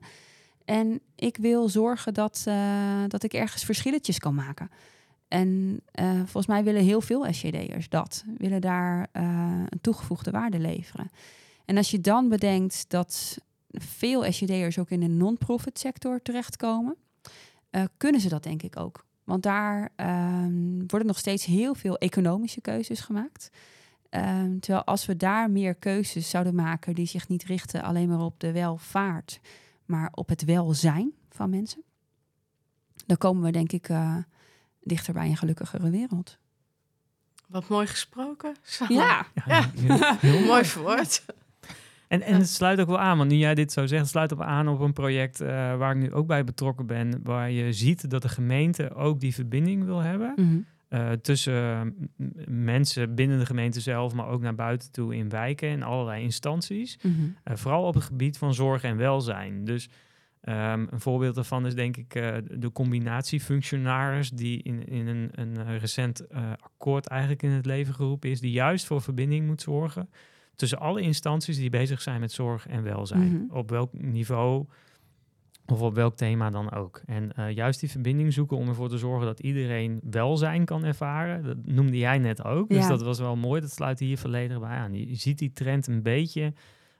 En 0.64 1.00
ik 1.14 1.36
wil 1.36 1.68
zorgen 1.68 2.14
dat, 2.14 2.44
uh, 2.48 3.02
dat 3.08 3.22
ik 3.22 3.32
ergens 3.32 3.64
verschilletjes 3.64 4.18
kan 4.18 4.34
maken. 4.34 4.70
En 5.28 5.80
uh, 6.00 6.10
volgens 6.16 6.46
mij 6.46 6.64
willen 6.64 6.82
heel 6.82 7.00
veel 7.00 7.32
SJD'ers 7.32 7.88
dat. 7.88 8.24
Willen 8.38 8.60
daar 8.60 9.08
uh, 9.12 9.22
een 9.68 9.80
toegevoegde 9.80 10.30
waarde 10.30 10.58
leveren. 10.58 11.10
En 11.64 11.76
als 11.76 11.90
je 11.90 12.00
dan 12.00 12.28
bedenkt 12.28 12.84
dat 12.88 13.38
veel 13.70 14.32
SJD'ers 14.32 14.78
ook 14.78 14.90
in 14.90 15.00
de 15.00 15.08
non-profit 15.08 15.78
sector 15.78 16.22
terechtkomen, 16.22 16.96
kunnen 17.96 18.20
ze 18.20 18.28
dat 18.28 18.42
denk 18.42 18.62
ik 18.62 18.78
ook. 18.78 19.04
Want 19.24 19.42
daar 19.42 19.92
um, 19.96 20.84
worden 20.86 21.06
nog 21.06 21.18
steeds 21.18 21.44
heel 21.44 21.74
veel 21.74 21.98
economische 21.98 22.60
keuzes 22.60 23.00
gemaakt. 23.00 23.50
Um, 24.16 24.60
terwijl 24.60 24.84
als 24.84 25.06
we 25.06 25.16
daar 25.16 25.50
meer 25.50 25.74
keuzes 25.74 26.30
zouden 26.30 26.54
maken 26.54 26.94
die 26.94 27.06
zich 27.06 27.28
niet 27.28 27.44
richten 27.44 27.82
alleen 27.82 28.08
maar 28.08 28.20
op 28.20 28.40
de 28.40 28.52
welvaart, 28.52 29.40
maar 29.84 30.08
op 30.14 30.28
het 30.28 30.44
welzijn 30.44 31.12
van 31.30 31.50
mensen, 31.50 31.82
dan 33.06 33.16
komen 33.16 33.42
we 33.42 33.50
denk 33.50 33.72
ik 33.72 33.88
uh, 33.88 34.16
dichter 34.80 35.12
bij 35.12 35.26
een 35.28 35.36
gelukkigere 35.36 35.90
wereld. 35.90 36.38
Wat 37.48 37.68
mooi 37.68 37.86
gesproken. 37.86 38.54
Ja, 38.88 39.26
ja. 39.46 39.70
heel 40.20 40.46
mooi 40.52 40.64
verwoord. 40.64 41.24
En, 42.08 42.22
en 42.22 42.34
het 42.34 42.48
sluit 42.48 42.80
ook 42.80 42.86
wel 42.86 42.98
aan, 42.98 43.18
want 43.18 43.30
nu 43.30 43.36
jij 43.36 43.54
dit 43.54 43.72
zo 43.72 43.86
zegt, 43.86 44.08
sluit 44.08 44.32
op 44.32 44.40
aan 44.40 44.68
op 44.68 44.80
een 44.80 44.92
project 44.92 45.40
uh, 45.40 45.48
waar 45.48 45.96
ik 45.96 46.02
nu 46.02 46.12
ook 46.12 46.26
bij 46.26 46.44
betrokken 46.44 46.86
ben, 46.86 47.20
waar 47.22 47.50
je 47.50 47.72
ziet 47.72 48.10
dat 48.10 48.22
de 48.22 48.28
gemeente 48.28 48.94
ook 48.94 49.20
die 49.20 49.34
verbinding 49.34 49.84
wil 49.84 49.98
hebben. 49.98 50.32
Mhm. 50.36 50.58
Uh, 50.88 51.12
tussen 51.12 51.94
mensen 52.48 53.14
binnen 53.14 53.38
de 53.38 53.46
gemeente 53.46 53.80
zelf, 53.80 54.14
maar 54.14 54.28
ook 54.28 54.40
naar 54.40 54.54
buiten 54.54 54.92
toe 54.92 55.16
in 55.16 55.28
wijken 55.28 55.68
en 55.68 55.82
allerlei 55.82 56.22
instanties. 56.22 56.98
Mhm. 57.02 57.12
Uh, 57.20 57.56
vooral 57.56 57.84
op 57.84 57.94
het 57.94 58.04
gebied 58.04 58.38
van 58.38 58.54
zorg 58.54 58.82
en 58.82 58.96
welzijn. 58.96 59.64
Dus 59.64 59.88
um, 60.42 60.54
een 60.90 61.00
voorbeeld 61.00 61.34
daarvan 61.34 61.66
is 61.66 61.74
denk 61.74 61.96
ik 61.96 62.14
uh, 62.14 62.36
de 62.50 62.72
combinatiefunctionaris 62.72 64.30
die 64.30 64.62
in, 64.62 64.86
in 64.86 65.06
een, 65.06 65.30
een 65.34 65.78
recent 65.78 66.28
akkoord 66.60 67.06
eigenlijk 67.06 67.42
in 67.42 67.50
het 67.50 67.66
leven 67.66 67.94
geroepen 67.94 68.30
is, 68.30 68.40
die 68.40 68.52
juist 68.52 68.86
voor 68.86 69.02
verbinding 69.02 69.46
moet 69.46 69.62
zorgen 69.62 70.08
tussen 70.56 70.78
alle 70.78 71.00
instanties 71.00 71.56
die 71.56 71.70
bezig 71.70 72.02
zijn 72.02 72.20
met 72.20 72.32
zorg 72.32 72.66
en 72.66 72.82
welzijn. 72.82 73.32
Mhm. 73.32 73.56
Op 73.56 73.70
welk 73.70 73.92
niveau 73.92 74.66
of 75.66 75.80
op 75.80 75.94
welk 75.94 76.16
thema 76.16 76.50
dan 76.50 76.72
ook. 76.72 77.02
En 77.06 77.32
uh, 77.38 77.50
juist 77.50 77.80
die 77.80 77.90
verbinding 77.90 78.32
zoeken 78.32 78.56
om 78.56 78.68
ervoor 78.68 78.88
te 78.88 78.98
zorgen 78.98 79.26
dat 79.26 79.40
iedereen 79.40 80.00
welzijn 80.10 80.64
kan 80.64 80.84
ervaren. 80.84 81.44
Dat 81.44 81.56
noemde 81.64 81.98
jij 81.98 82.18
net 82.18 82.44
ook. 82.44 82.68
Dus 82.68 82.78
Ja. 82.78 82.88
dat 82.88 83.02
was 83.02 83.18
wel 83.18 83.36
mooi. 83.36 83.60
Dat 83.60 83.70
sluit 83.70 83.98
hier 83.98 84.18
volledig 84.18 84.60
bij 84.60 84.68
aan. 84.68 84.94
Je, 84.94 85.14
ziet 85.14 85.38
die 85.38 85.52
trend 85.52 85.86
een 85.86 86.02
beetje 86.02 86.52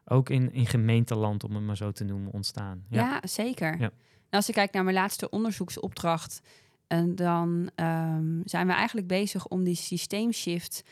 ook 0.04 0.30
in, 0.30 0.52
in 0.52 0.66
gemeenteland, 0.66 1.44
om 1.44 1.54
het 1.54 1.64
maar 1.64 1.76
zo 1.76 1.92
te 1.92 2.04
noemen, 2.04 2.32
ontstaan. 2.32 2.84
Ja, 2.88 3.20
zeker. 3.22 3.72
Ja. 3.72 3.78
Nou, 3.78 3.92
als 4.30 4.48
ik 4.48 4.54
kijk 4.54 4.72
naar 4.72 4.84
mijn 4.84 4.96
laatste 4.96 5.30
onderzoeksopdracht, 5.30 6.42
en 6.86 7.14
dan 7.14 7.70
ehm, 7.74 8.40
zijn 8.44 8.66
we 8.66 8.72
eigenlijk 8.72 9.06
bezig 9.06 9.46
om 9.46 9.64
die 9.64 9.74
systeemshift 9.74 10.82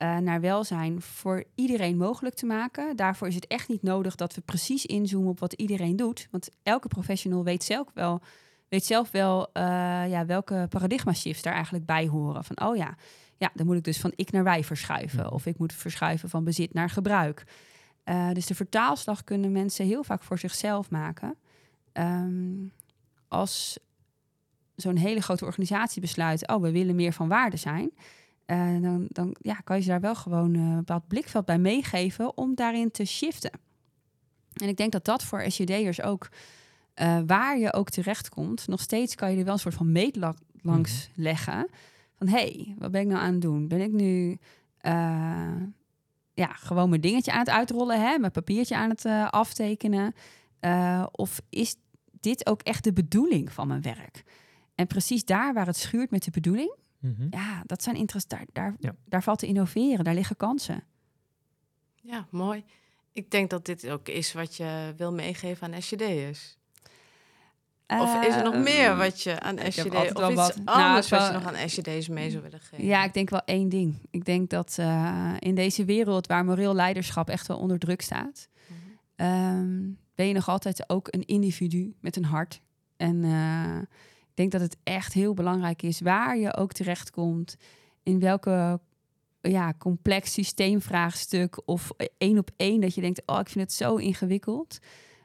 eh, 0.00 0.16
naar 0.16 0.40
welzijn 0.40 1.02
voor 1.02 1.44
iedereen 1.54 1.96
mogelijk 1.96 2.34
te 2.34 2.46
maken. 2.46 2.96
Daarvoor 2.96 3.28
is 3.28 3.34
het 3.34 3.46
echt 3.46 3.68
niet 3.68 3.82
nodig 3.82 4.14
dat 4.14 4.34
we 4.34 4.40
precies 4.40 4.86
inzoomen 4.86 5.30
op 5.30 5.40
wat 5.40 5.52
iedereen 5.52 5.96
doet. 5.96 6.28
Want 6.30 6.50
elke 6.62 6.88
professional 6.88 7.44
weet 7.44 7.64
zelf 7.64 7.88
wel, 7.94 8.20
weet 8.68 8.84
zelf 8.84 9.10
wel 9.10 9.52
eh, 9.52 9.62
ja, 10.10 10.26
welke 10.26 10.66
paradigma 10.68 11.12
shifts 11.12 11.42
daar 11.42 11.54
eigenlijk 11.54 11.86
bij 11.86 12.06
horen. 12.06 12.44
Van 12.44 12.60
oh 12.60 12.76
ja, 12.76 12.96
ja, 13.36 13.50
dan 13.54 13.66
moet 13.66 13.76
ik 13.76 13.84
dus 13.84 14.00
van 14.00 14.12
ik 14.16 14.32
naar 14.32 14.44
wij 14.44 14.64
verschuiven. 14.64 15.32
Of 15.32 15.46
ik 15.46 15.58
moet 15.58 15.72
verschuiven 15.72 16.28
van 16.28 16.44
bezit 16.44 16.74
naar 16.74 16.90
gebruik. 16.90 17.44
Eh, 18.04 18.30
dus 18.32 18.46
de 18.46 18.54
vertaalslag 18.54 19.24
kunnen 19.24 19.52
mensen 19.52 19.86
heel 19.86 20.04
vaak 20.04 20.22
voor 20.22 20.38
zichzelf 20.38 20.90
maken. 20.90 21.36
Ehm, 21.92 22.66
als 23.28 23.78
zo'n 24.76 24.96
hele 24.96 25.20
grote 25.20 25.44
organisatie 25.44 26.00
besluit, 26.00 26.48
oh, 26.48 26.62
we 26.62 26.70
willen 26.70 26.94
meer 26.94 27.12
van 27.12 27.28
waarde 27.28 27.56
zijn. 27.56 27.90
Eh, 28.50 28.82
dan, 28.82 29.06
dan 29.08 29.36
ja, 29.40 29.54
kan 29.54 29.76
je 29.76 29.82
ze 29.82 29.88
daar 29.88 30.00
wel 30.00 30.14
gewoon 30.14 30.54
eh, 30.54 30.60
een 30.60 30.76
bepaald 30.76 31.08
blikveld 31.08 31.44
bij 31.44 31.58
meegeven 31.58 32.36
om 32.36 32.54
daarin 32.54 32.90
te 32.90 33.04
shiften. 33.04 33.50
En 34.52 34.68
ik 34.68 34.76
denk 34.76 34.92
dat 34.92 35.04
dat 35.04 35.24
voor 35.24 35.44
SJD'ers 35.50 36.02
ook, 36.02 36.28
eh, 36.94 37.18
waar 37.26 37.58
je 37.58 37.72
ook 37.72 37.90
terechtkomt, 37.90 38.68
nog 38.68 38.80
steeds 38.80 39.14
kan 39.14 39.30
je 39.30 39.38
er 39.38 39.44
wel 39.44 39.52
een 39.52 39.58
soort 39.58 39.74
van 39.74 39.92
meetlat 39.92 40.36
langs 40.62 41.10
leggen. 41.14 41.68
Van 42.14 42.28
hé, 42.28 42.38
hey, 42.38 42.74
wat 42.78 42.90
ben 42.90 43.00
ik 43.00 43.06
nou 43.06 43.20
aan 43.20 43.32
het 43.32 43.42
doen? 43.42 43.68
Ben 43.68 43.80
ik 43.80 43.92
nu 43.92 44.38
eh, 44.78 45.62
ja, 46.32 46.52
gewoon 46.52 46.88
mijn 46.88 47.00
dingetje 47.00 47.32
aan 47.32 47.38
het 47.38 47.48
uitrollen, 47.48 48.00
hè? 48.00 48.18
mijn 48.18 48.32
papiertje 48.32 48.76
aan 48.76 48.90
het 48.90 49.04
eh, 49.04 49.28
aftekenen? 49.28 50.14
Eh, 50.60 51.06
of 51.12 51.40
is 51.48 51.76
dit 52.20 52.46
ook 52.46 52.62
echt 52.62 52.84
de 52.84 52.92
bedoeling 52.92 53.52
van 53.52 53.68
mijn 53.68 53.82
werk? 53.82 54.24
En 54.74 54.86
precies 54.86 55.24
daar 55.24 55.54
waar 55.54 55.66
het 55.66 55.76
schuurt 55.76 56.10
met 56.10 56.24
de 56.24 56.30
bedoeling, 56.30 56.74
Mhm. 57.00 57.26
ja, 57.30 57.62
dat 57.66 57.82
zijn 57.82 57.96
interest. 57.96 58.28
Daar, 58.28 58.44
daar, 58.52 58.74
Ja. 58.78 58.94
daar 59.04 59.22
valt 59.22 59.38
te 59.38 59.46
innoveren, 59.46 60.04
daar 60.04 60.14
liggen 60.14 60.36
kansen. 60.36 60.84
Ja, 61.94 62.26
mooi. 62.30 62.64
Ik 63.12 63.30
denk 63.30 63.50
dat 63.50 63.66
dit 63.66 63.88
ook 63.88 64.08
is 64.08 64.32
wat 64.32 64.56
je 64.56 64.94
wil 64.96 65.12
meegeven 65.12 65.74
aan 65.74 65.82
SJD'ers. 65.82 66.58
Of 67.88 68.24
is 68.26 68.34
er 68.34 68.42
nog 68.42 68.54
Ehm, 68.54 68.62
meer 68.62 68.96
wat 68.96 69.22
je 69.22 69.40
aan 69.40 69.58
SJD... 69.72 69.94
Of 69.94 70.02
iets 70.04 70.12
wat. 70.34 70.56
Nou, 70.64 70.78
anders 70.78 71.10
het 71.10 71.18
wat 71.20 71.28
je 71.28 71.38
nog 71.38 71.54
aan 71.54 71.68
SJD'ers 71.68 72.08
mee 72.08 72.30
zou 72.30 72.42
willen 72.42 72.60
geven? 72.60 72.84
Ja, 72.84 73.04
ik 73.04 73.14
denk 73.14 73.30
wel 73.30 73.42
één 73.44 73.68
ding. 73.68 73.98
Ik 74.10 74.24
denk 74.24 74.50
dat 74.50 74.76
eh, 74.78 75.34
in 75.38 75.54
deze 75.54 75.84
wereld 75.84 76.26
waar 76.26 76.44
moreel 76.44 76.74
leiderschap 76.74 77.28
echt 77.28 77.46
wel 77.46 77.58
onder 77.58 77.78
druk 77.78 78.00
staat, 78.02 78.48
Mhm. 78.66 78.78
ehm, 79.16 79.78
ben 80.14 80.26
je 80.26 80.34
nog 80.34 80.48
altijd 80.48 80.90
ook 80.90 81.08
een 81.10 81.24
individu 81.26 81.94
met 82.00 82.16
een 82.16 82.24
hart. 82.24 82.60
En 82.96 83.24
eh, 83.24 83.78
denk 84.40 84.52
dat 84.52 84.60
het 84.60 84.76
echt 84.82 85.12
heel 85.12 85.34
belangrijk 85.34 85.82
is 85.82 86.00
waar 86.00 86.38
je 86.38 86.56
ook 86.56 86.72
terechtkomt, 86.72 87.56
in 88.02 88.20
welke 88.20 88.80
ja, 89.40 89.74
complex 89.78 90.32
systeemvraagstuk 90.32 91.62
of 91.64 91.90
één 92.18 92.38
op 92.38 92.50
één 92.56 92.80
dat 92.80 92.94
je 92.94 93.00
denkt, 93.00 93.22
oh, 93.26 93.38
ik 93.38 93.48
vind 93.48 93.64
het 93.64 93.72
zo 93.72 93.96
ingewikkeld. 93.96 94.78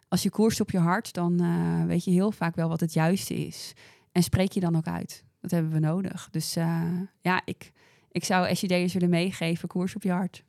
Als 0.08 0.24
je 0.24 0.30
koerst 0.30 0.60
op 0.60 0.72
je 0.72 0.80
hart, 0.80 1.14
dan 1.14 1.40
eh, 1.40 1.86
weet 1.86 2.04
je 2.04 2.12
heel 2.12 2.32
vaak 2.32 2.56
wel 2.56 2.70
wat 2.70 2.80
het 2.80 2.94
juiste 2.94 3.34
is. 3.34 3.74
En 4.12 4.24
spreek 4.24 4.52
je 4.52 4.60
dan 4.60 4.76
ook 4.76 4.88
uit. 4.88 5.24
Dat 5.42 5.52
hebben 5.52 5.72
we 5.72 5.80
nodig. 5.80 6.28
Dus 6.32 6.56
eh, 6.56 6.82
ja, 7.22 7.42
ik, 7.46 7.72
ik 8.12 8.24
zou 8.24 8.56
SJD'ers 8.56 8.94
willen 8.94 9.10
meegeven, 9.10 9.68
koers 9.68 9.96
op 9.96 10.04
je 10.04 10.12
hart. 10.12 10.44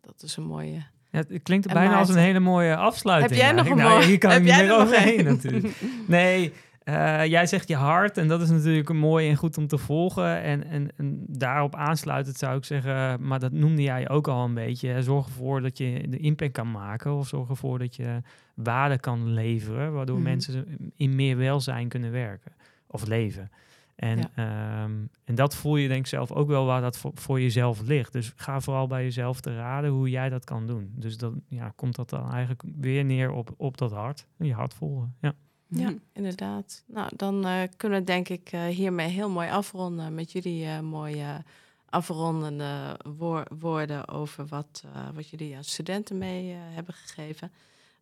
Dat 0.00 0.22
is 0.22 0.36
een 0.36 0.46
mooie... 0.46 0.92
Ja, 1.10 1.22
het 1.28 1.42
klinkt 1.42 1.72
bijna 1.72 1.98
als 1.98 2.08
een 2.08 2.16
hele 2.16 2.40
mooie 2.40 2.76
afsluiting. 2.76 3.30
Heb 3.30 3.40
jij 3.40 3.52
nog 3.52 3.68
een 3.68 3.76
nou, 3.76 4.04
Hier 4.04 4.18
kan 4.18 4.30
heb 4.30 4.38
ik 4.40 4.44
niet 4.44 4.54
jij 4.54 4.64
meer 4.64 4.72
er 4.72 4.78
nog 4.78 4.88
overheen 4.88 5.18
een? 5.18 5.24
natuurlijk. 5.24 5.80
Nee, 6.06 6.52
eh, 6.84 7.24
jij 7.26 7.46
zegt 7.46 7.68
je 7.68 7.76
hart 7.76 8.18
en 8.18 8.28
dat 8.28 8.40
is 8.40 8.50
natuurlijk 8.50 8.92
mooi 8.92 9.28
en 9.28 9.36
goed 9.36 9.58
om 9.58 9.66
te 9.66 9.78
volgen. 9.78 10.42
En, 10.42 10.64
en, 10.66 10.90
en 10.96 11.24
daarop 11.28 11.74
aansluitend 11.74 12.36
zou 12.36 12.56
ik 12.56 12.64
zeggen, 12.64 13.26
maar 13.26 13.38
dat 13.38 13.52
noemde 13.52 13.82
jij 13.82 14.08
ook 14.08 14.28
al 14.28 14.44
een 14.44 14.54
beetje. 14.54 14.88
hè, 14.88 15.02
Zorg 15.02 15.26
ervoor 15.26 15.60
dat 15.60 15.78
je 15.78 16.08
de 16.08 16.18
impact 16.18 16.52
kan 16.52 16.70
maken 16.70 17.14
of 17.14 17.26
zorg 17.28 17.48
ervoor 17.48 17.78
dat 17.78 17.96
je 17.96 18.20
waarde 18.54 18.98
kan 18.98 19.28
leveren, 19.28 19.92
waardoor 19.92 20.16
Mhm. 20.18 20.24
mensen 20.24 20.66
in 20.96 21.14
meer 21.14 21.36
welzijn 21.36 21.88
kunnen 21.88 22.10
werken 22.10 22.52
of 22.86 23.06
leven. 23.06 23.50
En, 23.96 24.18
Ja. 24.18 24.30
ehm, 24.34 24.92
en 25.24 25.34
dat 25.34 25.56
voel 25.56 25.76
je 25.76 25.88
denk 25.88 26.00
ik 26.00 26.06
zelf 26.06 26.32
ook 26.32 26.48
wel 26.48 26.64
waar 26.66 26.80
dat 26.80 26.98
voor, 26.98 27.10
voor 27.14 27.40
jezelf 27.40 27.80
ligt. 27.82 28.12
Dus 28.12 28.32
ga 28.36 28.60
vooral 28.60 28.86
bij 28.86 29.02
jezelf 29.02 29.40
te 29.40 29.56
raden 29.56 29.90
hoe 29.90 30.10
jij 30.10 30.28
dat 30.28 30.44
kan 30.44 30.66
doen. 30.66 30.92
Dus 30.96 31.16
dan 31.16 31.42
ja, 31.48 31.72
komt 31.76 31.94
dat 31.96 32.10
dan 32.10 32.30
eigenlijk 32.30 32.62
weer 32.80 33.04
neer 33.04 33.30
op, 33.30 33.54
op 33.56 33.78
dat 33.78 33.92
hart. 33.92 34.26
Je 34.38 34.52
hart 34.54 34.74
volgen. 34.74 35.14
Ja. 35.20 35.32
Ja, 35.76 35.94
inderdaad. 36.12 36.82
Nou, 36.86 37.10
dan 37.16 37.46
eh, 37.46 37.62
kunnen 37.76 37.98
we 37.98 38.04
denk 38.04 38.28
ik 38.28 38.52
eh, 38.52 38.64
hiermee 38.64 39.08
heel 39.08 39.30
mooi 39.30 39.48
afronden 39.48 40.14
met 40.14 40.32
jullie 40.32 40.66
eh, 40.66 40.80
mooie 40.80 41.44
afrondende 41.88 43.00
woor- 43.16 43.48
woorden 43.58 44.08
over 44.08 44.46
wat, 44.46 44.84
wat 45.14 45.28
jullie 45.28 45.56
aan 45.56 45.64
studenten 45.64 46.18
mee 46.18 46.52
hebben 46.52 46.94
gegeven. 46.94 47.52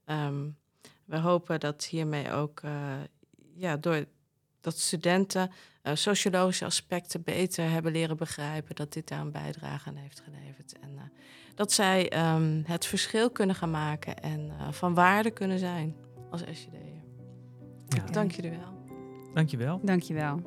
Ehm, 0.04 0.48
we 1.04 1.18
hopen 1.18 1.60
dat 1.60 1.84
hiermee 1.84 2.30
ook, 2.30 2.60
ja, 3.54 3.76
door 3.76 4.04
dat 4.60 4.78
studenten 4.78 5.50
sociologische 5.94 6.64
aspecten 6.64 7.22
beter 7.22 7.70
hebben 7.70 7.92
leren 7.92 8.16
begrijpen, 8.16 8.74
dat 8.74 8.92
dit 8.92 9.08
daar 9.08 9.20
een 9.20 9.32
bijdrage 9.32 9.88
aan 9.88 9.96
heeft 9.96 10.20
geleverd. 10.20 10.78
En 10.78 11.12
dat 11.54 11.72
zij 11.72 12.08
ehm, 12.08 12.62
het 12.64 12.86
verschil 12.86 13.30
kunnen 13.30 13.56
gaan 13.56 13.70
maken 13.70 14.22
en 14.22 14.52
van 14.70 14.94
waarde 14.94 15.30
kunnen 15.30 15.58
zijn 15.58 15.96
als 16.30 16.42
SJD'er. 16.52 17.01
Ja, 17.94 18.12
Dank 18.12 18.30
jullie 18.32 18.50
wel. 18.50 18.94
dankjewel. 19.34 19.80
Dankjewel. 19.82 20.40